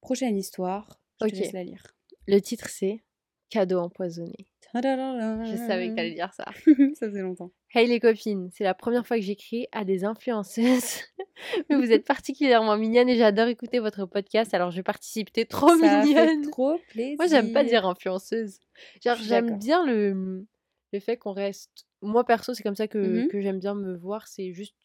[0.00, 1.32] Prochaine histoire, je Ok.
[1.32, 1.82] te laisse la lire.
[2.26, 3.02] Le titre, c'est
[3.50, 4.46] Cadeau empoisonné.
[4.74, 6.44] Je savais que t'allais dire ça.
[6.94, 7.50] ça fait longtemps.
[7.74, 11.00] Hey les copines, c'est la première fois que j'écris à des influenceuses.
[11.70, 15.32] Mais vous êtes particulièrement mignonnes et j'adore écouter votre podcast, alors je participe.
[15.32, 16.44] T'es trop Ça mignonne.
[16.44, 17.16] fait trop plaisir.
[17.18, 18.58] Moi, j'aime pas dire influenceuse.
[19.02, 20.46] Genre, j'aime bien le,
[20.92, 21.86] le fait qu'on reste.
[22.02, 23.28] Moi, perso, c'est comme ça que, Mhm.
[23.28, 24.28] que j'aime bien me voir.
[24.28, 24.76] C'est juste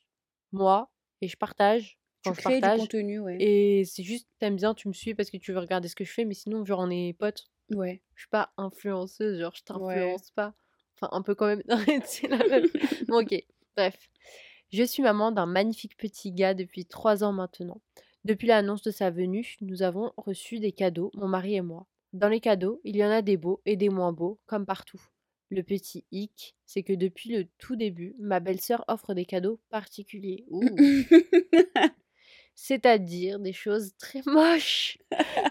[0.54, 0.90] moi
[1.22, 2.80] et je partage Tu quand je crées du partage.
[2.80, 3.38] contenu, ouais.
[3.40, 6.04] Et c'est juste, t'aimes bien, tu me suis parce que tu veux regarder ce que
[6.04, 7.46] je fais, mais sinon, genre, on est potes.
[7.72, 8.02] Ouais.
[8.16, 9.96] Je suis pas influenceuse, genre, je Ouais.
[9.96, 10.54] t'influence pas.
[10.96, 11.64] Enfin, un peu quand même.
[12.06, 12.66] c'est la même.
[13.08, 13.36] Bon, ok.
[13.76, 14.10] Bref.
[14.72, 17.82] Je suis maman d'un magnifique petit gars depuis trois ans maintenant.
[18.26, 21.86] Depuis l'annonce de sa venue, nous avons reçu des cadeaux, mon mari et moi.
[22.14, 25.02] Dans les cadeaux, il y en a des beaux et des moins beaux, comme partout.
[25.50, 30.46] Le petit hic, c'est que depuis le tout début, ma belle-sœur offre des cadeaux particuliers.
[30.50, 30.62] Ouh.
[32.56, 34.98] C'est-à-dire des choses très moches.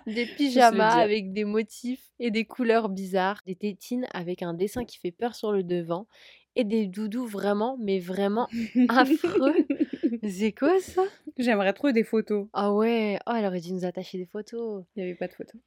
[0.06, 4.98] Des pyjamas avec des motifs et des couleurs bizarres, des tétines avec un dessin qui
[4.98, 6.06] fait peur sur le devant
[6.54, 8.48] et des doudous vraiment, mais vraiment
[8.88, 9.54] affreux.
[10.28, 11.02] C'est quoi ça?
[11.38, 12.46] J'aimerais trop des photos.
[12.52, 14.84] Ah ouais, oh, elle aurait dû nous attacher des photos.
[14.94, 15.60] Il n'y avait pas de photos.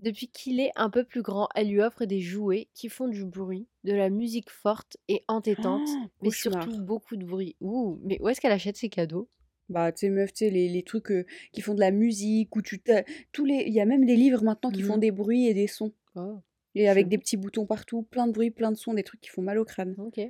[0.00, 3.24] Depuis qu'il est un peu plus grand, elle lui offre des jouets qui font du
[3.24, 7.56] bruit, de la musique forte et entêtante, Oh, mais surtout beaucoup de bruit.
[7.60, 9.28] Ouh, mais où est-ce qu'elle achète ses cadeaux?
[9.68, 12.54] Bah, tu sais, meuf, tu sais, les, les trucs euh, qui font de la musique,
[12.56, 13.64] où tu t'as- tous les...
[13.66, 15.00] Il y a même des livres maintenant qui font Mhm.
[15.00, 15.92] des bruits et des sons.
[16.14, 16.38] Oh,
[16.74, 19.28] Et avec des petits boutons partout, plein de bruits, plein de sons, des trucs qui
[19.30, 19.94] font mal au crâne.
[19.98, 20.20] ok.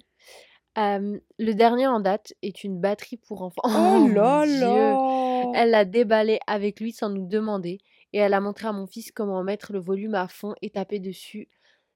[0.78, 3.62] Euh, le dernier en date est une batterie pour enfants.
[3.64, 4.60] Oh, mon là Dieu.
[4.60, 7.78] là Elle l'a déballé avec lui sans nous demander
[8.12, 10.98] et elle a montré à mon fils comment mettre le volume à fond et taper
[10.98, 11.48] dessus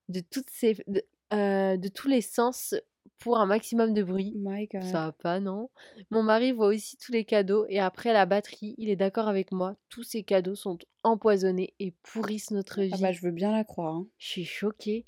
[0.09, 1.03] de, toutes ces, de,
[1.35, 2.75] euh, de tous les sens
[3.21, 4.33] pour un maximum de bruit.
[4.37, 4.83] My God.
[4.83, 5.71] Ça va pas, non
[6.11, 9.53] Mon mari voit aussi tous les cadeaux et après la batterie, il est d'accord avec
[9.53, 9.77] moi.
[9.91, 12.91] Tous ces cadeaux sont empoisonnés et pourrissent notre vie.
[12.95, 13.95] Ah bah, je veux bien la croire.
[13.95, 14.07] hein.
[14.19, 15.05] Je suis choquée.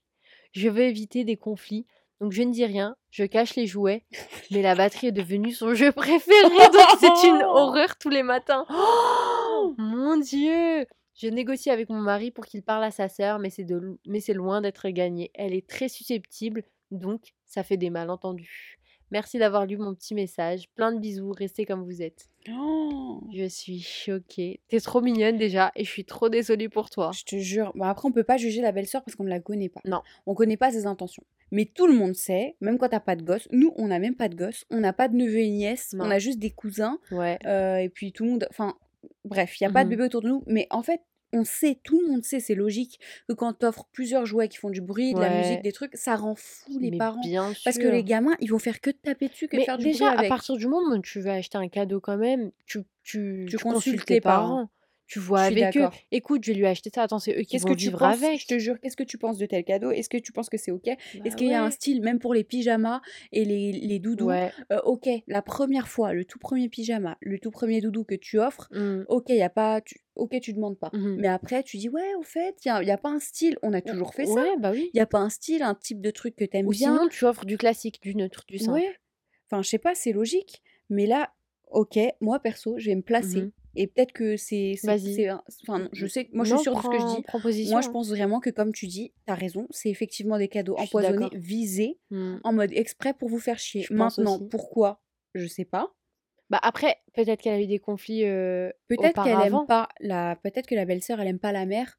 [0.52, 1.86] Je veux éviter des conflits,
[2.20, 4.04] donc je ne dis rien, je cache les jouets,
[4.50, 8.66] mais la batterie est devenue son jeu préféré, donc c'est une horreur tous les matins.
[8.68, 13.48] Oh, mon Dieu Je négocie avec mon mari pour qu'il parle à sa sœur, mais
[13.50, 15.30] c'est de- mais c'est loin d'être gagné.
[15.34, 18.78] Elle est très susceptible, donc ça fait des malentendus.
[19.10, 20.70] Merci d'avoir lu mon petit message.
[20.74, 22.30] Plein de bisous, restez comme vous êtes.
[22.50, 24.60] Oh, Je suis choquée.
[24.68, 27.10] T'es trop mignonne déjà et je suis trop désolée pour toi.
[27.14, 27.72] je te jure.
[27.74, 29.80] Bon, après, on peut pas juger la belle-sœur parce qu'on ne la connaît pas.
[29.84, 30.00] Non.
[30.26, 31.22] On connaît pas ses intentions.
[31.50, 34.16] Mais tout le monde sait, même quand t'as pas de gosse, nous, on n'a même
[34.16, 36.06] pas de gosse, on n'a pas de neveu et nièce, Non.
[36.06, 37.38] on a juste des cousins, Ouais.
[37.44, 38.46] euh, et puis tout le monde.
[38.48, 38.74] Enfin,
[39.26, 39.96] bref, il n'y a pas de Mhm.
[39.96, 43.00] bébé autour de nous, mais en fait, on sait, tout le monde sait, c'est logique,
[43.28, 46.16] que quand t'offres plusieurs jouets qui font du bruit, de la musique, des trucs, ça
[46.16, 47.30] rend fou les Mais parents.
[47.30, 47.88] bien Parce que sûr.
[47.88, 50.12] les gamins, ils vont faire que de taper dessus, que de faire du déjà, bruit
[50.16, 53.56] à partir du moment où tu veux acheter un cadeau quand même, tu, tu, Tu
[53.56, 54.60] tu consultes consultes tes tes parents.
[54.60, 54.68] parents.
[55.06, 55.88] Tu vois Je avec eux.
[56.10, 57.02] Écoute, je vais lui acheter ça.
[57.02, 58.22] Attends, c'est eux qui Qu'est-ce vont que tu penses?
[58.22, 58.40] avec.
[58.40, 59.90] Je te jure, qu'est-ce que tu penses de tel cadeau?
[59.90, 60.84] Est-ce que tu penses que c'est ok?
[60.86, 64.26] Bah Est-ce qu'il y a un style, même pour les pyjamas et les, les doudous?
[64.28, 64.50] Ouais.
[64.70, 68.38] euh, Ok, la première fois, le tout premier pyjama, le tout premier doudou que tu
[68.38, 69.02] offres, Mm.
[69.08, 70.90] ok, y a pas, tu, ok, tu demandes pas.
[70.94, 71.16] Mhm.
[71.18, 73.58] Mais après, tu dis ouais, au fait, il n'y a, pas un style.
[73.62, 74.44] On a toujours fait ça.
[74.60, 74.90] Bah oui.
[74.94, 76.96] Il n'y a pas un style, un type de truc que t'aimes Ou bien.
[76.96, 78.80] sinon, tu offres du classique, du neutre, du simple.
[79.50, 80.62] Enfin, je sais pas, c'est logique.
[80.88, 81.32] Mais là,
[81.70, 83.42] ok, moi perso, je vais me placer.
[83.42, 83.52] Mhm.
[83.74, 84.74] Et peut-être que c'est.
[85.66, 87.22] Enfin, je sais, moi je suis sûre de ce que je dis.
[87.22, 90.48] prends position, Moi, je pense vraiment que, comme tu dis, t'as raison, c'est effectivement des
[90.48, 92.36] cadeaux empoisonnés, visés, Mm.
[92.44, 93.82] en mode exprès pour vous faire chier.
[93.82, 95.00] Je Maintenant, pourquoi?
[95.34, 95.94] Je sais pas.
[96.50, 100.36] Bah après, peut-être qu'elle a eu des conflits euh, Peut-être qu'elle aime pas la.
[100.42, 101.98] Peut-être que la belle-sœur, elle aime pas la mère.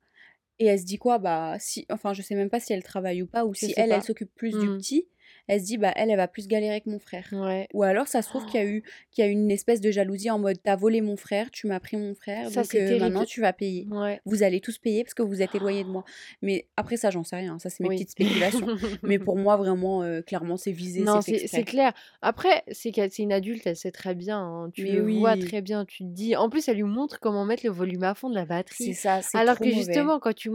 [0.59, 1.17] Et elle se dit quoi?
[1.17, 1.87] Bah, si.
[1.89, 4.03] Enfin, je sais même pas si elle travaille ou pas, ou Je si elle, elle
[4.03, 4.77] s'occupe plus du Mm.
[4.77, 5.07] petit.
[5.47, 7.27] Elle se dit, bah, elle, elle va plus galérer que mon frère.
[7.31, 7.67] Ouais.
[7.73, 9.91] Ou alors, ça se trouve qu'il y a eu, qu'il y a une espèce de
[9.91, 12.97] jalousie en mode t'as volé mon frère, tu m'as pris mon frère, Ça, donc euh,
[12.99, 13.87] maintenant tu vas payer.
[13.91, 14.21] Ouais.
[14.25, 16.03] Vous allez tous payer parce que vous êtes éloignés de moi.
[16.41, 17.59] Mais après, ça, j'en sais rien.
[17.59, 17.95] Ça, c'est mes Oui.
[17.95, 18.65] petites spéculations.
[19.03, 21.93] Mais pour moi, vraiment, euh, clairement, c'est visé, Non, c'est clair.
[22.21, 24.39] Après, c'est une adulte, elle sait très bien.
[24.39, 25.39] hein, Tu Mais le vois oui.
[25.39, 25.83] très bien.
[25.85, 26.35] Tu te dis.
[26.35, 28.93] En plus, elle lui montre comment mettre le volume à fond de la C'est batterie.
[28.93, 29.83] ça, c'est Alors trop que mauvais.
[29.83, 30.49] justement, quand tu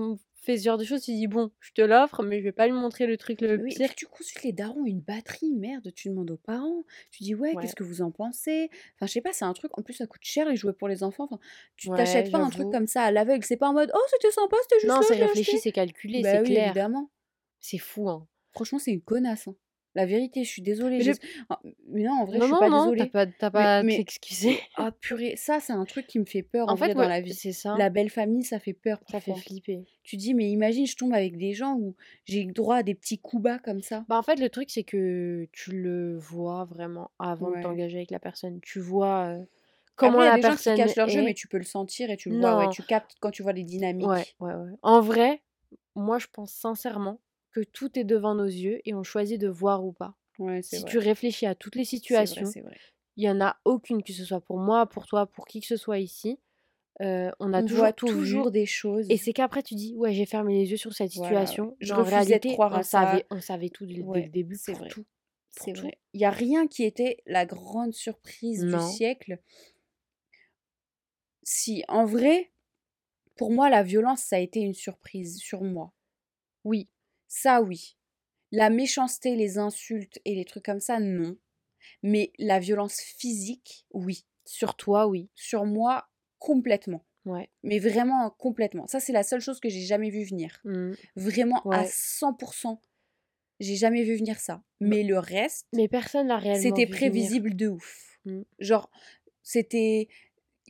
[0.52, 2.66] fais ce genre de choses, tu dis bon, je te l'offre, mais je vais pas
[2.66, 3.94] lui montrer le truc le Oui, pire.
[3.96, 6.84] tu consultes les darons, une batterie, merde, tu demandes aux parents.
[7.10, 7.60] Tu dis, ouais, Ouais.
[7.60, 8.70] qu'est-ce que vous en pensez?
[8.94, 10.86] Enfin, je sais pas, c'est un truc, en plus, ça coûte cher les jouets pour
[10.88, 11.24] les enfants.
[11.24, 11.38] Enfin,
[11.76, 13.44] tu Ouais, t'achètes pas un truc comme ça à l'aveugle.
[13.44, 16.30] C'est pas en mode, oh, c'était sympa, c'était juste Non, c'est réfléchi, c'est calculé, Bah
[16.30, 16.56] c'est oui, clair.
[16.56, 17.10] évidemment.
[17.60, 18.28] C'est fou, hein.
[18.52, 19.48] Franchement, c'est une connasse.
[19.48, 19.56] hein.
[19.94, 20.98] La vérité, je suis désolée.
[20.98, 21.12] Mais le-
[21.48, 23.10] Ah, Mais non, en vrai, Non, je suis pas non, désolée.
[23.10, 24.58] t'as pas, t'as Mais, pas à t'excuser.
[24.76, 27.08] ah purée, ça, c'est un truc qui me fait peur en, En vrai fait, dans
[27.08, 27.32] la vie.
[27.34, 27.74] c'est ça.
[27.78, 29.84] La belle famille, ça fait peur Ça fait flipper.
[30.04, 31.96] Tu dis, mais imagine, je tombe avec des gens où
[32.26, 34.04] j'ai droit à des petits coups bas comme ça.
[34.08, 37.58] Bah, en fait, le truc, c'est que tu le vois vraiment avant Ouais.
[37.58, 38.60] de t'engager avec la personne.
[38.60, 39.46] Tu vois euh, Après,
[39.96, 41.58] comment il y a la des gens qui personne cachent leur jeu, mais tu peux
[41.58, 44.06] le sentir et tu le vois, ouais, tu captes quand tu vois les dynamiques.
[44.38, 44.52] Ouais.
[44.82, 45.42] En vrai,
[45.96, 47.18] moi, je pense sincèrement
[47.52, 50.16] que tout est devant nos yeux et on choisit de voir ou pas.
[50.38, 50.96] Ouais, Si vrai.
[50.96, 52.56] tu réfléchis à toutes les situations,
[53.16, 55.66] il y en a aucune, que ce soit pour moi, pour toi, pour qui que
[55.66, 56.40] ce soit ici.
[57.02, 58.50] euh, on a On toujours voit vu.
[58.50, 59.08] des choses.
[59.10, 61.76] Et c'est qu'après tu dis ouais j'ai fermé les yeux sur cette Voilà, situation.
[61.80, 62.04] Je mais en
[62.36, 63.22] de réalité croire on à ça.
[63.22, 64.88] savait, on savait tout dès, le début c'est vrai.
[64.88, 65.06] tout.
[65.54, 65.92] pour C'est tout.
[65.92, 65.98] vrai.
[66.14, 69.40] Il y a rien qui était la grande surprise du siècle.
[71.42, 72.52] Si, en vrai,
[73.36, 75.92] pour moi, la violence, ça a été une surprise sur moi.
[76.64, 76.88] Oui.
[77.28, 77.96] Ça, oui.
[78.50, 81.36] La méchanceté, les insultes et les trucs comme ça, non.
[82.02, 84.24] Mais la violence physique, oui.
[84.46, 85.28] Sur toi oui.
[85.34, 87.04] Sur moi, complètement.
[87.26, 87.50] Ouais.
[87.62, 88.86] Mais vraiment complètement.
[88.86, 90.60] Ça, c'est la seule chose que j'ai jamais vu venir.
[90.64, 90.92] Mm.
[91.16, 91.86] Vraiment à Ouais.
[91.86, 92.80] 100%.
[93.60, 94.62] J'ai jamais vu venir ça.
[94.80, 96.96] Mais le reste, Mais personne l'a réellement c'était venir.
[96.96, 98.18] prévisible de ouf.
[98.24, 98.42] Mm.
[98.60, 98.90] Genre,
[99.42, 100.08] c'était.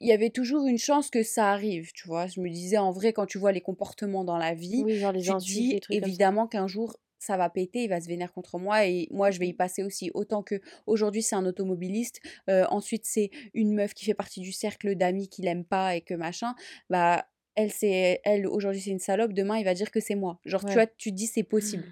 [0.00, 2.26] Il y avait toujours une chance que ça arrive, tu vois.
[2.26, 5.12] Je me disais, en vrai, quand tu vois les comportements dans la vie, Oui genre
[5.12, 8.06] les tu insultes, dis les trucs évidemment qu'un jour ça va péter, il va se
[8.06, 10.10] vénérer contre moi et moi je vais y passer aussi.
[10.14, 14.52] Autant que aujourd'hui c'est un automobiliste, euh, ensuite c'est une meuf qui fait partie du
[14.52, 16.54] cercle d'amis qui l'aime pas et que machin,
[16.90, 20.38] bah elle c'est elle aujourd'hui c'est une salope, demain il va dire que c'est moi.
[20.44, 21.84] Genre tu vois, tu dis c'est possible.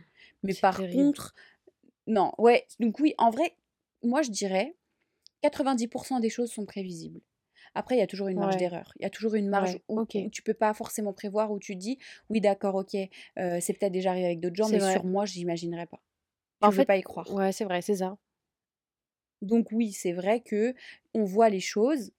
[0.45, 0.95] Mais C'est par terrible.
[0.95, 1.35] contre,
[2.07, 3.57] non, ouais, donc oui, en vrai,
[4.05, 4.77] moi je dirais
[5.43, 7.21] 90% des choses sont prévisibles.
[7.77, 8.57] Après, il y a toujours une marge Ouais.
[8.57, 8.93] d'erreur.
[8.99, 10.17] Il y a toujours une marge Ouais, où, ok.
[10.17, 11.99] où tu peux pas forcément prévoir, où tu dis,
[12.31, 12.95] oui, d'accord, ok,
[13.39, 14.93] euh, c'est peut-être déjà arrivé avec d'autres gens, mais vrai.
[14.93, 16.01] sur moi, j'imaginerais pas.
[16.61, 17.29] En Je veux fait, pas y croire.
[17.29, 18.19] ouais c'est vrai c'est ça.
[19.43, 20.75] Donc oui, c'est vrai que
[21.15, 22.13] on voit les choses,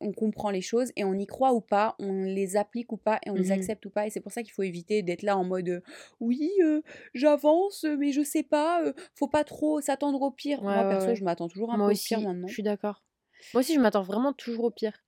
[0.00, 3.18] on, comprend les choses et on y croit ou pas, on les applique ou pas
[3.26, 3.52] et on les Mhm.
[3.52, 4.06] accepte ou pas.
[4.06, 5.80] Et c'est pour ça qu'il faut éviter d'être là en mode euh,
[6.20, 6.80] oui, euh,
[7.14, 10.62] j'avance, mais je sais pas, euh, faut pas trop s'attendre au pire.
[10.62, 11.16] Ouais Moi ouais perso, ouais.
[11.16, 12.48] je m'attends toujours un Moi peu au pire maintenant.
[12.48, 13.02] je suis d'accord.
[13.54, 15.02] Moi aussi je m'attends vraiment toujours au pire.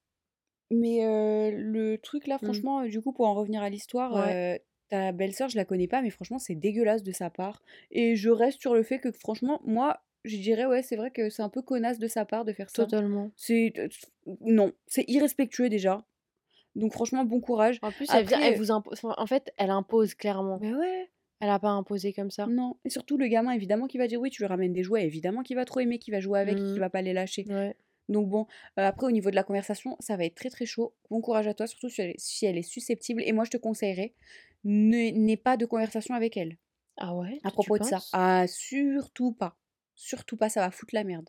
[0.70, 2.44] Mais euh, le truc là, Mm.
[2.46, 4.56] franchement, du coup, pour en revenir à l'histoire, Ouais.
[4.56, 7.62] euh, ta belle-sœur, je la connais pas, mais franchement, c'est dégueulasse de sa part.
[7.90, 11.28] Et je reste sur le fait que, franchement, moi, je dirais, ouais, c'est vrai que
[11.28, 12.84] c'est un peu connasse de sa part de faire ça.
[12.84, 13.30] Totalement.
[13.36, 13.72] C'est.
[14.40, 16.04] Non, c'est irrespectueux déjà.
[16.74, 17.78] Donc, franchement, bon courage.
[17.82, 18.98] En plus elle vous impose.
[19.04, 20.58] En fait elle impose clairement.
[20.62, 22.46] Mais ouais, Elle a pas imposé comme ça.
[22.46, 22.76] non.
[22.86, 25.42] Et surtout, le gamin, évidemment, qui va dire oui, tu lui ramènes des jouets, évidemment,
[25.42, 26.78] qu'il va trop aimer, qu'il va jouer avec, qu'il Mhm.
[26.80, 27.44] va pas les lâcher.
[27.48, 27.76] Ouais.
[28.08, 28.46] Donc bon,
[28.78, 30.94] euh, après au niveau de la conversation, ça va être très très chaud.
[31.10, 33.22] Bon courage à toi, surtout si elle, est- si elle est susceptible.
[33.24, 34.14] Et moi je te conseillerais,
[34.64, 36.56] ne- n'aie pas de conversation avec elle
[36.96, 37.38] Ah ouais?
[37.44, 38.00] à propos de ça.
[38.12, 39.56] Ah surtout pas.
[39.94, 41.28] Surtout pas, ça va foutre la merde.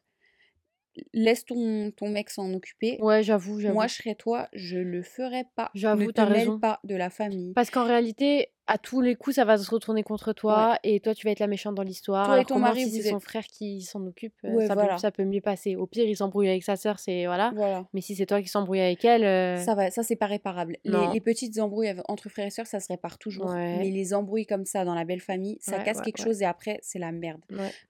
[1.14, 2.98] Laisse ton, ton mec s'en occuper.
[3.02, 3.74] Ouais j'avoue j'avoue.
[3.74, 5.72] Moi je serais toi, je le ferais pas.
[5.74, 6.60] Ne J'avoue te t'as mêle raison.
[6.60, 7.54] pas de la famille.
[7.56, 10.34] Parce qu'en réalité, à tous les coups, ça va se retourner contre Ouais.
[10.34, 12.26] toi et toi, tu vas être la méchante dans l'histoire.
[12.26, 14.82] Toi et ton mari, si c'est son frère qui s'en occupe, euh, Ouais, ça peut,
[14.82, 14.98] voilà.
[14.98, 15.76] ça peut mieux passer.
[15.76, 17.52] Au pire, il s'embrouille avec sa sœur, c'est voilà.
[17.56, 17.86] Voilà.
[17.94, 20.78] Mais si c'est toi qui s'embrouille avec elle, euh, Ça va, ça c'est pas réparable.
[20.86, 23.50] Les, petites embrouilles entre frères et sœurs, ça se répare toujours.
[23.54, 26.80] Mais les embrouilles comme ça dans la belle famille, ça casse quelque chose et après,
[26.82, 27.42] c'est la merde.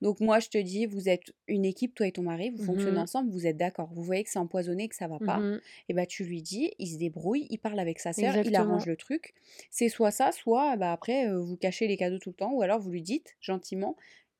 [0.02, 2.92] Donc moi, je te dis, vous êtes une équipe, toi et ton mari, vous fonctionnez
[2.96, 3.90] Mhm, ensemble, vous êtes d'accord.
[3.92, 5.38] Vous voyez que c'est empoisonné, que ça va pas.
[5.38, 5.60] mhm.
[5.88, 8.86] Et bah tu lui dis, il se débrouille, il parle avec sa sœur, il arrange
[8.86, 9.34] le truc.
[9.70, 12.62] C'est soit ça, soit bah après euh, vous cachez les cadeaux tout le temps, ou
[12.62, 13.96] alors vous lui dites gentiment,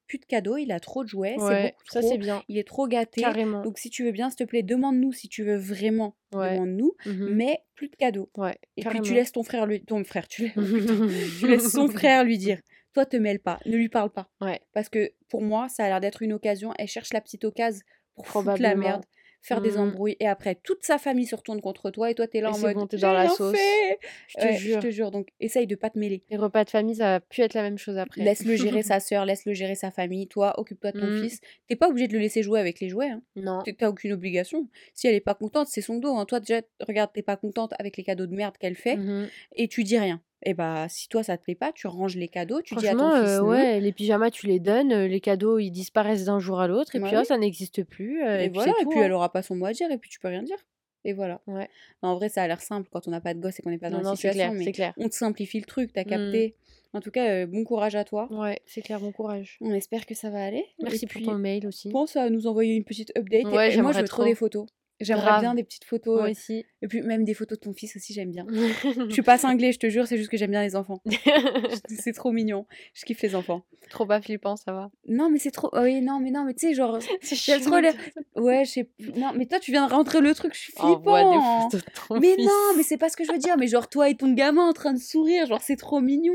[0.07, 2.43] plus de cadeaux, il a trop de jouets, c'est beaucoup ça trop, c'est bien.
[2.49, 3.23] il est trop gâté.
[3.23, 3.63] Carrément.
[3.63, 6.55] Donc si tu veux bien, s'il te plaît, demande-nous si tu veux vraiment, Ouais.
[6.55, 7.35] demande-nous, mhm.
[7.35, 8.31] mais plus de cadeaux.
[8.37, 10.53] Ouais, Et puis tu laisses ton frère lui, ton frère, tu,
[11.47, 12.61] laisses son frère lui dire,
[12.93, 14.29] toi te mêle pas, ne lui parle pas.
[14.73, 16.73] Parce que pour moi, ça a l'air d'être une occasion.
[16.79, 17.83] Elle cherche la petite occasion
[18.15, 19.05] pour foutre la merde,
[19.47, 19.81] faire des Mhm.
[19.81, 20.17] embrouilles.
[20.21, 22.59] Et après, toute sa famille se retourne contre toi et toi, t'es là Et en
[22.59, 23.55] mode bon, dans la sauce.
[23.55, 24.79] fait Je te Ouais, Je jure.
[24.81, 25.11] te jure.
[25.11, 26.23] Donc, essaye de pas te mêler.
[26.31, 28.23] Les repas de famille, ça va plus être la même chose après.
[28.25, 30.27] Laisse-le gérer sa sœur, laisse-le gérer sa famille.
[30.29, 31.23] Toi, occupe-toi de ton Mm.
[31.23, 31.41] fils.
[31.69, 33.11] T'es pas obligé de le laisser jouer avec les jouets.
[33.11, 33.23] Hein.
[33.37, 33.63] Non.
[33.79, 34.67] T'as aucune obligation.
[34.95, 36.17] Si elle est pas contente, c'est son dos.
[36.17, 36.25] Hein.
[36.25, 39.29] Toi, déjà, regarde, t'es pas contente avec les cadeaux de merde qu'elle fait Mhm.
[39.57, 40.23] et tu dis rien.
[40.45, 42.93] Et bah, si toi, ça te plaît pas, tu ranges les cadeaux, tu dis à
[42.93, 43.49] ton fils euh, non.
[43.49, 46.95] ouais, les pyjamas, tu les donnes, euh, les cadeaux, ils disparaissent d'un jour à l'autre,
[46.95, 49.05] et puis oh, ça n'existe plus, euh, Et et puis voilà, et puis hein.
[49.05, 50.59] elle aura pas son mot à dire, et puis tu peux rien dire.
[51.07, 51.41] Et voilà.
[51.47, 51.69] Ouais.
[52.03, 53.71] Non, en vrai, ça a l'air simple quand on n'a pas de gosse et qu'on
[53.71, 54.95] n'est pas dans Non, la non, situation, clair, mais clair.
[54.97, 56.07] on te simplifie le truc, t'as Mm.
[56.07, 56.55] capté.
[56.95, 58.29] En tout cas, euh, bon courage à toi.
[58.31, 59.59] Ouais, c'est clair, bon courage.
[59.61, 60.65] On espère que ça va aller.
[60.81, 61.91] Merci pour ton mail aussi.
[61.91, 63.47] pense à nous envoyer une petite update.
[63.47, 64.67] Ouais, et, moi, je veux trop des photos.
[65.01, 66.19] J'aimerais bien des petites photos.
[66.19, 66.65] Moi euh, aussi.
[66.83, 68.47] Et puis même des photos de ton fils aussi, j'aime bien.
[69.09, 71.03] Je suis pas cinglée, je te jure, c'est juste que j'aime bien les enfants.
[71.89, 72.67] C'est trop mignon.
[72.95, 73.65] Je kiffe les enfants.
[73.91, 74.91] Trop pas flippant, ça va.
[75.07, 75.69] Non, mais c'est trop.
[75.73, 76.99] oh oui, non, mais non, mais tu sais, genre.
[77.23, 77.81] C'est trop.
[78.37, 78.91] Ouais, je sais.
[79.17, 81.69] Non, mais toi, tu viens de rentrer le truc, je suis des flippant.
[81.69, 82.47] photos de ton Mais fils.
[82.47, 83.57] non, mais c'est pas ce que je veux dire.
[83.59, 86.35] Mais genre, toi et ton gamin en train de sourire, genre, c'est trop mignon.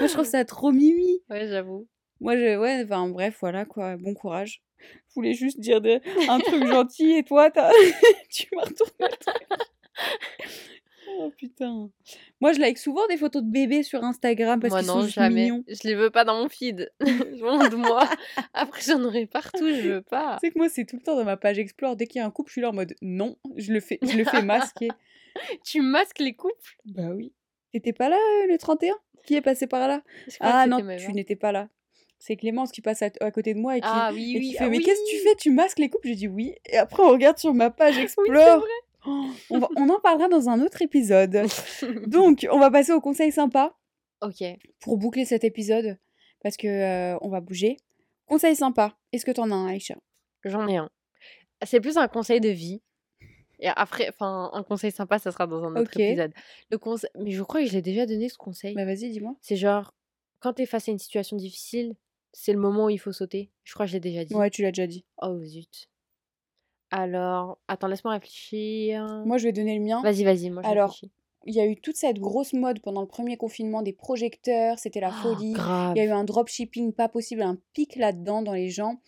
[0.00, 1.22] Moi, je trouve ça trop mimi.
[1.30, 1.86] Ouais, j'avoue.
[2.20, 3.96] Moi, je, ouais, enfin, bref, voilà, quoi.
[3.96, 4.62] Bon courage.
[5.08, 7.50] Je voulais juste dire de- un truc gentil et toi,
[8.30, 9.46] tu m'as retourné le truc.
[11.18, 11.90] Oh putain.
[12.40, 15.42] Moi, je like souvent des photos de bébés sur Instagram parce qu'ils sont jamais.
[15.50, 15.64] mignons.
[15.68, 16.90] Je les veux pas dans mon feed.
[17.00, 18.08] je moi.
[18.54, 20.38] Après, j'en aurai partout, je veux pas.
[20.40, 21.96] Tu sais que moi, c'est tout le temps dans ma page Explore.
[21.96, 23.98] Dès qu'il y a un couple, je suis là en mode non, je le fais,
[24.02, 24.88] je le fais masquer.
[25.64, 26.76] Tu masques les couples?
[26.86, 27.32] Bah oui.
[27.72, 30.02] T'étais pas là euh, le 31 Qui est passé par là?
[30.40, 31.68] Ah non, tu n'étais pas là.
[32.24, 34.50] C'est Clémence qui passe à, à côté de moi et qui, Ah oui, et oui.
[34.50, 34.84] qui ah fait Mais oui.
[34.84, 35.34] qu'est-ce que tu fais?
[35.34, 36.06] Tu masques les couples?
[36.06, 36.54] J'ai dit oui.
[36.66, 38.64] Et après, on regarde sur ma page Explore.
[39.04, 41.42] Oh, on, va- on en parlera dans un autre épisode.
[42.06, 43.74] Donc, on va passer au conseil sympa
[44.20, 44.44] ok.
[44.78, 45.98] pour boucler cet épisode
[46.44, 47.76] parce que euh, on va bouger.
[48.26, 48.96] Conseil sympa.
[49.12, 49.96] Est-ce que t'en as un, Aïcha?
[50.44, 50.90] J'en ai un.
[51.64, 52.82] C'est plus un conseil de vie.
[53.58, 56.32] Et après, enfin, un conseil sympa, ça sera dans un autre épisode.
[56.70, 58.74] Le conseil, mais je crois que je l'ai déjà donné ce conseil.
[58.76, 59.34] Bah vas-y, dis-moi.
[59.40, 59.92] C'est genre,
[60.38, 61.94] quand t'es face à une situation difficile,
[62.32, 63.50] c'est le moment où il faut sauter.
[63.64, 64.34] Je crois que je l'ai déjà dit.
[64.34, 65.04] Ouais, tu l'as déjà dit.
[65.20, 65.88] Oh zut.
[66.90, 69.22] Alors, attends, laisse-moi réfléchir.
[69.24, 70.02] Moi, je vais donner le mien.
[70.02, 71.10] Vas-y, vas-y, moi je Alors, réfléchis.
[71.44, 75.00] Il y a eu toute cette grosse mode pendant le premier confinement des projecteurs, c'était
[75.00, 75.52] la Oh, folie.
[75.54, 75.94] grave.
[75.96, 79.00] Il y a eu un dropshipping pas possible, un pic là-dedans dans les gens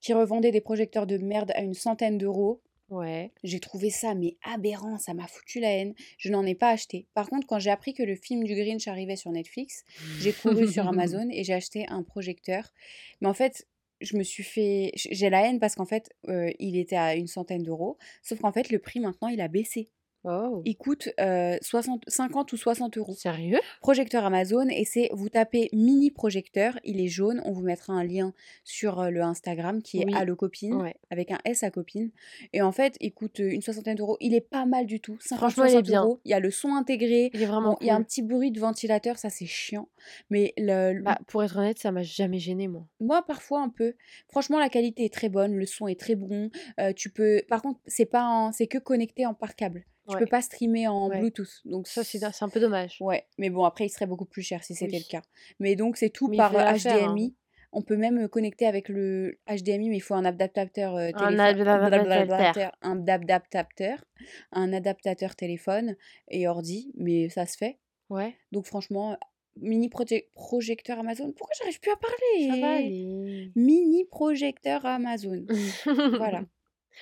[0.00, 2.62] qui revendaient des projecteurs de merde à une centaine d'euros.
[2.94, 3.32] Ouais.
[3.42, 5.94] J'ai trouvé ça mais aberrant, ça m'a foutu la haine.
[6.18, 7.06] Je n'en ai pas acheté.
[7.14, 9.84] Par contre, quand j'ai appris que le film du Grinch arrivait sur Netflix,
[10.20, 12.72] j'ai couru sur Amazon et j'ai acheté un projecteur.
[13.20, 13.66] Mais en fait,
[14.00, 14.92] je me suis fait.
[14.94, 17.98] J'ai la haine parce qu'en fait, euh, il était à une centaine d'euros.
[18.22, 19.90] Sauf qu'en fait, le prix maintenant, il a baissé.
[20.24, 20.62] Oh.
[20.64, 23.14] Il coûte euh, 60, 50 ou 60 euros.
[23.14, 23.58] Sérieux?
[23.80, 28.04] Projecteur Amazon et c'est vous tapez mini projecteur, il est jaune, on vous mettra un
[28.04, 28.32] lien
[28.64, 30.14] sur euh, le Instagram qui est Oui.
[30.14, 30.96] Allo Copine Ouais.
[31.10, 32.10] avec un S à copine
[32.52, 35.16] et en fait il coûte euh, une soixantaine d'euros, il est pas mal du tout,
[35.20, 36.02] 50 Franchement, il est 60 bien.
[36.02, 37.98] euros, il y a le son intégré, Il est vraiment Bon, il y a un
[37.98, 38.06] cool.
[38.06, 39.88] petit bruit de ventilateur, ça c'est chiant,
[40.30, 42.86] mais le, le- Bah, pour être honnête, ça m'a jamais gêné moi.
[43.00, 43.94] moi parfois un peu.
[44.28, 47.60] Franchement la qualité est très bonne, le son est très bon, euh, tu peux, par
[47.62, 50.20] contre c'est pas, en- c'est que connecté en par câble, tu Ouais.
[50.20, 51.18] peux pas streamer en Ouais.
[51.18, 52.96] Bluetooth, donc Ça, c'est un peu dommage.
[53.00, 55.04] Ouais, mais bon, après, il serait beaucoup plus cher si c'était Oui.
[55.06, 55.22] le cas.
[55.60, 57.12] Mais donc, c'est tout Mais par faut euh, faire, hein.
[57.12, 57.34] HDMI.
[57.76, 61.28] On peut même euh, connecter avec le HDMI, mais il faut un adaptateur euh, Un
[61.28, 61.40] téléphone.
[61.40, 62.72] adaptateur.
[62.82, 64.04] Un adaptateur.
[64.52, 65.96] Un adaptateur téléphone
[66.28, 67.78] et ordi, mais ça se fait.
[68.10, 68.36] Ouais.
[68.52, 69.16] Donc, franchement,
[69.56, 71.32] mini proje- projecteur Amazon.
[71.36, 72.48] Pourquoi j'arrive plus à parler?
[72.50, 73.50] Ça va aller.
[73.56, 75.44] Mini projecteur Amazon.
[76.18, 76.44] voilà.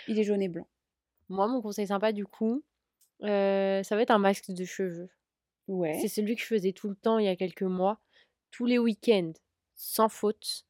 [0.08, 0.66] Il est jaune et blanc.
[1.28, 2.62] Moi, mon conseil sympa, du coup,
[3.22, 5.08] euh, ça va être un masque de cheveux.
[5.68, 5.98] Ouais.
[6.00, 8.00] C'est celui que je faisais tout le temps il y a quelques mois.
[8.50, 9.32] Tous les week-ends,
[9.74, 10.64] sans faute,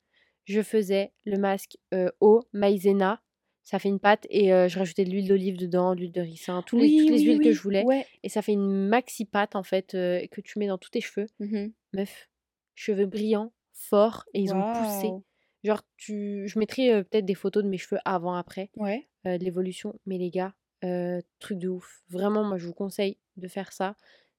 [0.44, 3.22] je faisais le masque euh, eau maïzena.
[3.64, 6.20] Ça fait une pâte et euh, je rajoutais de l'huile d'olive dedans, de l'huile de
[6.20, 7.84] ricin, tous les, Oui, toutes les oui, huiles que je voulais.
[7.84, 8.06] Ouais.
[8.24, 11.26] Et ça fait une maxi pâte en fait que tu mets dans tous tes cheveux.
[11.38, 11.72] Mhm.
[11.92, 12.28] Meuf,
[12.74, 15.10] cheveux brillants, forts et ils ont poussé.
[15.64, 16.48] Genre, tu...
[16.48, 19.08] je mettrai peut-être des photos de mes cheveux avant-après, Ouais.
[19.26, 19.94] euh, de l'évolution.
[20.06, 20.54] Mais les gars,
[20.84, 22.02] euh, truc de ouf.
[22.08, 23.96] Vraiment, moi, je vous conseille de faire ça.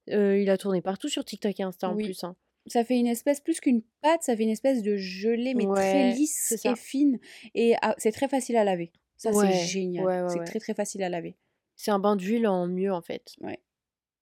[0.09, 2.03] Euh, il a tourné partout sur TikTok et Insta en Oui.
[2.05, 2.23] plus.
[2.23, 2.35] hein.
[2.67, 6.11] Ça fait une espèce, plus qu'une pâte, ça fait une espèce de gelée, mais très
[6.13, 7.19] lisse et fine.
[7.55, 8.91] Et ah, c'est très facile à laver.
[9.17, 10.05] Ça, Ouais, c'est génial.
[10.05, 11.35] ouais, c'est très, très facile à laver.
[11.75, 13.33] C'est un bain d'huile en mieux, en fait.
[13.41, 13.59] Ouais.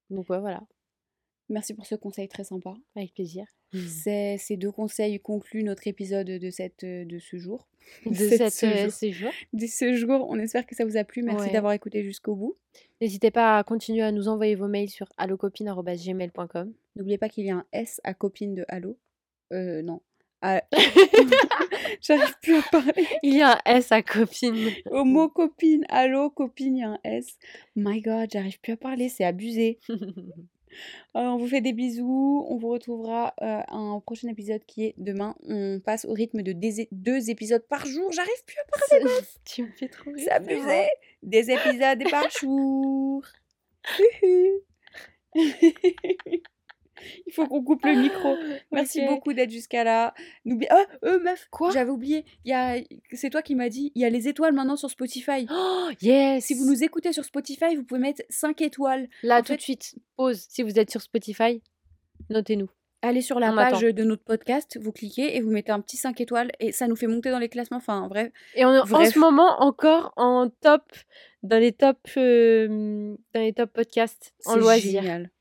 [0.10, 0.64] Donc, ouais, voilà.
[1.52, 2.74] Merci pour ce conseil très sympa.
[2.96, 3.46] Avec plaisir.
[3.74, 7.68] Ces, ces deux conseils concluent notre épisode de, cette, de ce jour.
[8.06, 8.92] De cette- cette, euh, jour.
[8.92, 9.32] ce jour.
[9.54, 11.24] De ce jour, on espère que ça vous a plu.
[11.24, 11.52] Merci Ouais.
[11.54, 12.58] d'avoir écouté jusqu'au bout.
[13.02, 16.74] N'hésitez pas à continuer à nous envoyer vos mails sur allocopine.gmail.com.
[16.96, 18.98] N'oubliez pas qu'il y a un S à copine de Allo.
[19.54, 20.02] Euh, non.
[20.42, 20.64] À-
[22.02, 23.06] J'arrive plus à parler.
[23.24, 24.70] Il y a un S à copine.
[24.90, 27.38] Au mot copine, allo, copine, il y a un S.
[27.76, 29.80] My God, j'arrive plus à parler, c'est abusé.
[31.16, 32.46] Euh, on vous fait des bisous.
[32.50, 35.36] On vous retrouvera euh, à un prochain épisode qui est demain.
[35.48, 36.54] On passe au rythme de
[36.92, 38.12] deux épisodes par jour.
[38.12, 38.64] J'arrive plus à
[39.00, 39.14] parler.
[39.46, 40.24] tu me fais trop rire.
[40.24, 40.88] C'est abusé.
[41.24, 43.24] Des épisodes par jour.
[47.28, 48.36] Il faut qu'on coupe le micro.
[48.72, 50.14] Merci beaucoup d'être jusqu'à là.
[50.46, 50.68] N'oublie.
[50.70, 51.48] Ah, euh, meuf.
[51.52, 51.72] Quoi?
[51.72, 52.26] J'avais oublié.
[52.46, 52.78] Il y a.
[53.14, 53.92] C'est toi qui m'as dit.
[53.96, 55.48] Il y a les étoiles maintenant sur Spotify.
[55.52, 59.08] Oh, yes Si vous nous écoutez sur Spotify, vous pouvez mettre 5 étoiles.
[59.24, 60.46] Là, en tout fait- de suite, pause.
[60.50, 61.62] Si vous êtes sur Spotify,
[62.30, 62.70] notez-nous.
[63.04, 63.94] Allez sur la On page attend.
[63.96, 66.96] de notre podcast, vous cliquez et vous mettez un petit 5 étoiles et ça nous
[66.96, 67.78] fait monter dans les classements.
[67.78, 68.32] Enfin, bref.
[68.54, 70.84] Et on est en ce moment encore en top,
[71.42, 75.02] dans les top, euh, dans les top podcasts en c'est loisirs.
[75.02, 75.32] génial.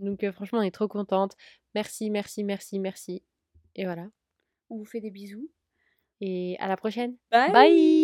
[0.00, 1.36] Donc euh, franchement, on est trop contente.
[1.74, 3.22] Merci, merci, merci, merci.
[3.76, 4.08] Et voilà.
[4.68, 5.50] On vous fait des bisous.
[6.20, 7.16] Et à la prochaine.
[7.30, 7.52] Bye.
[7.52, 7.99] Bye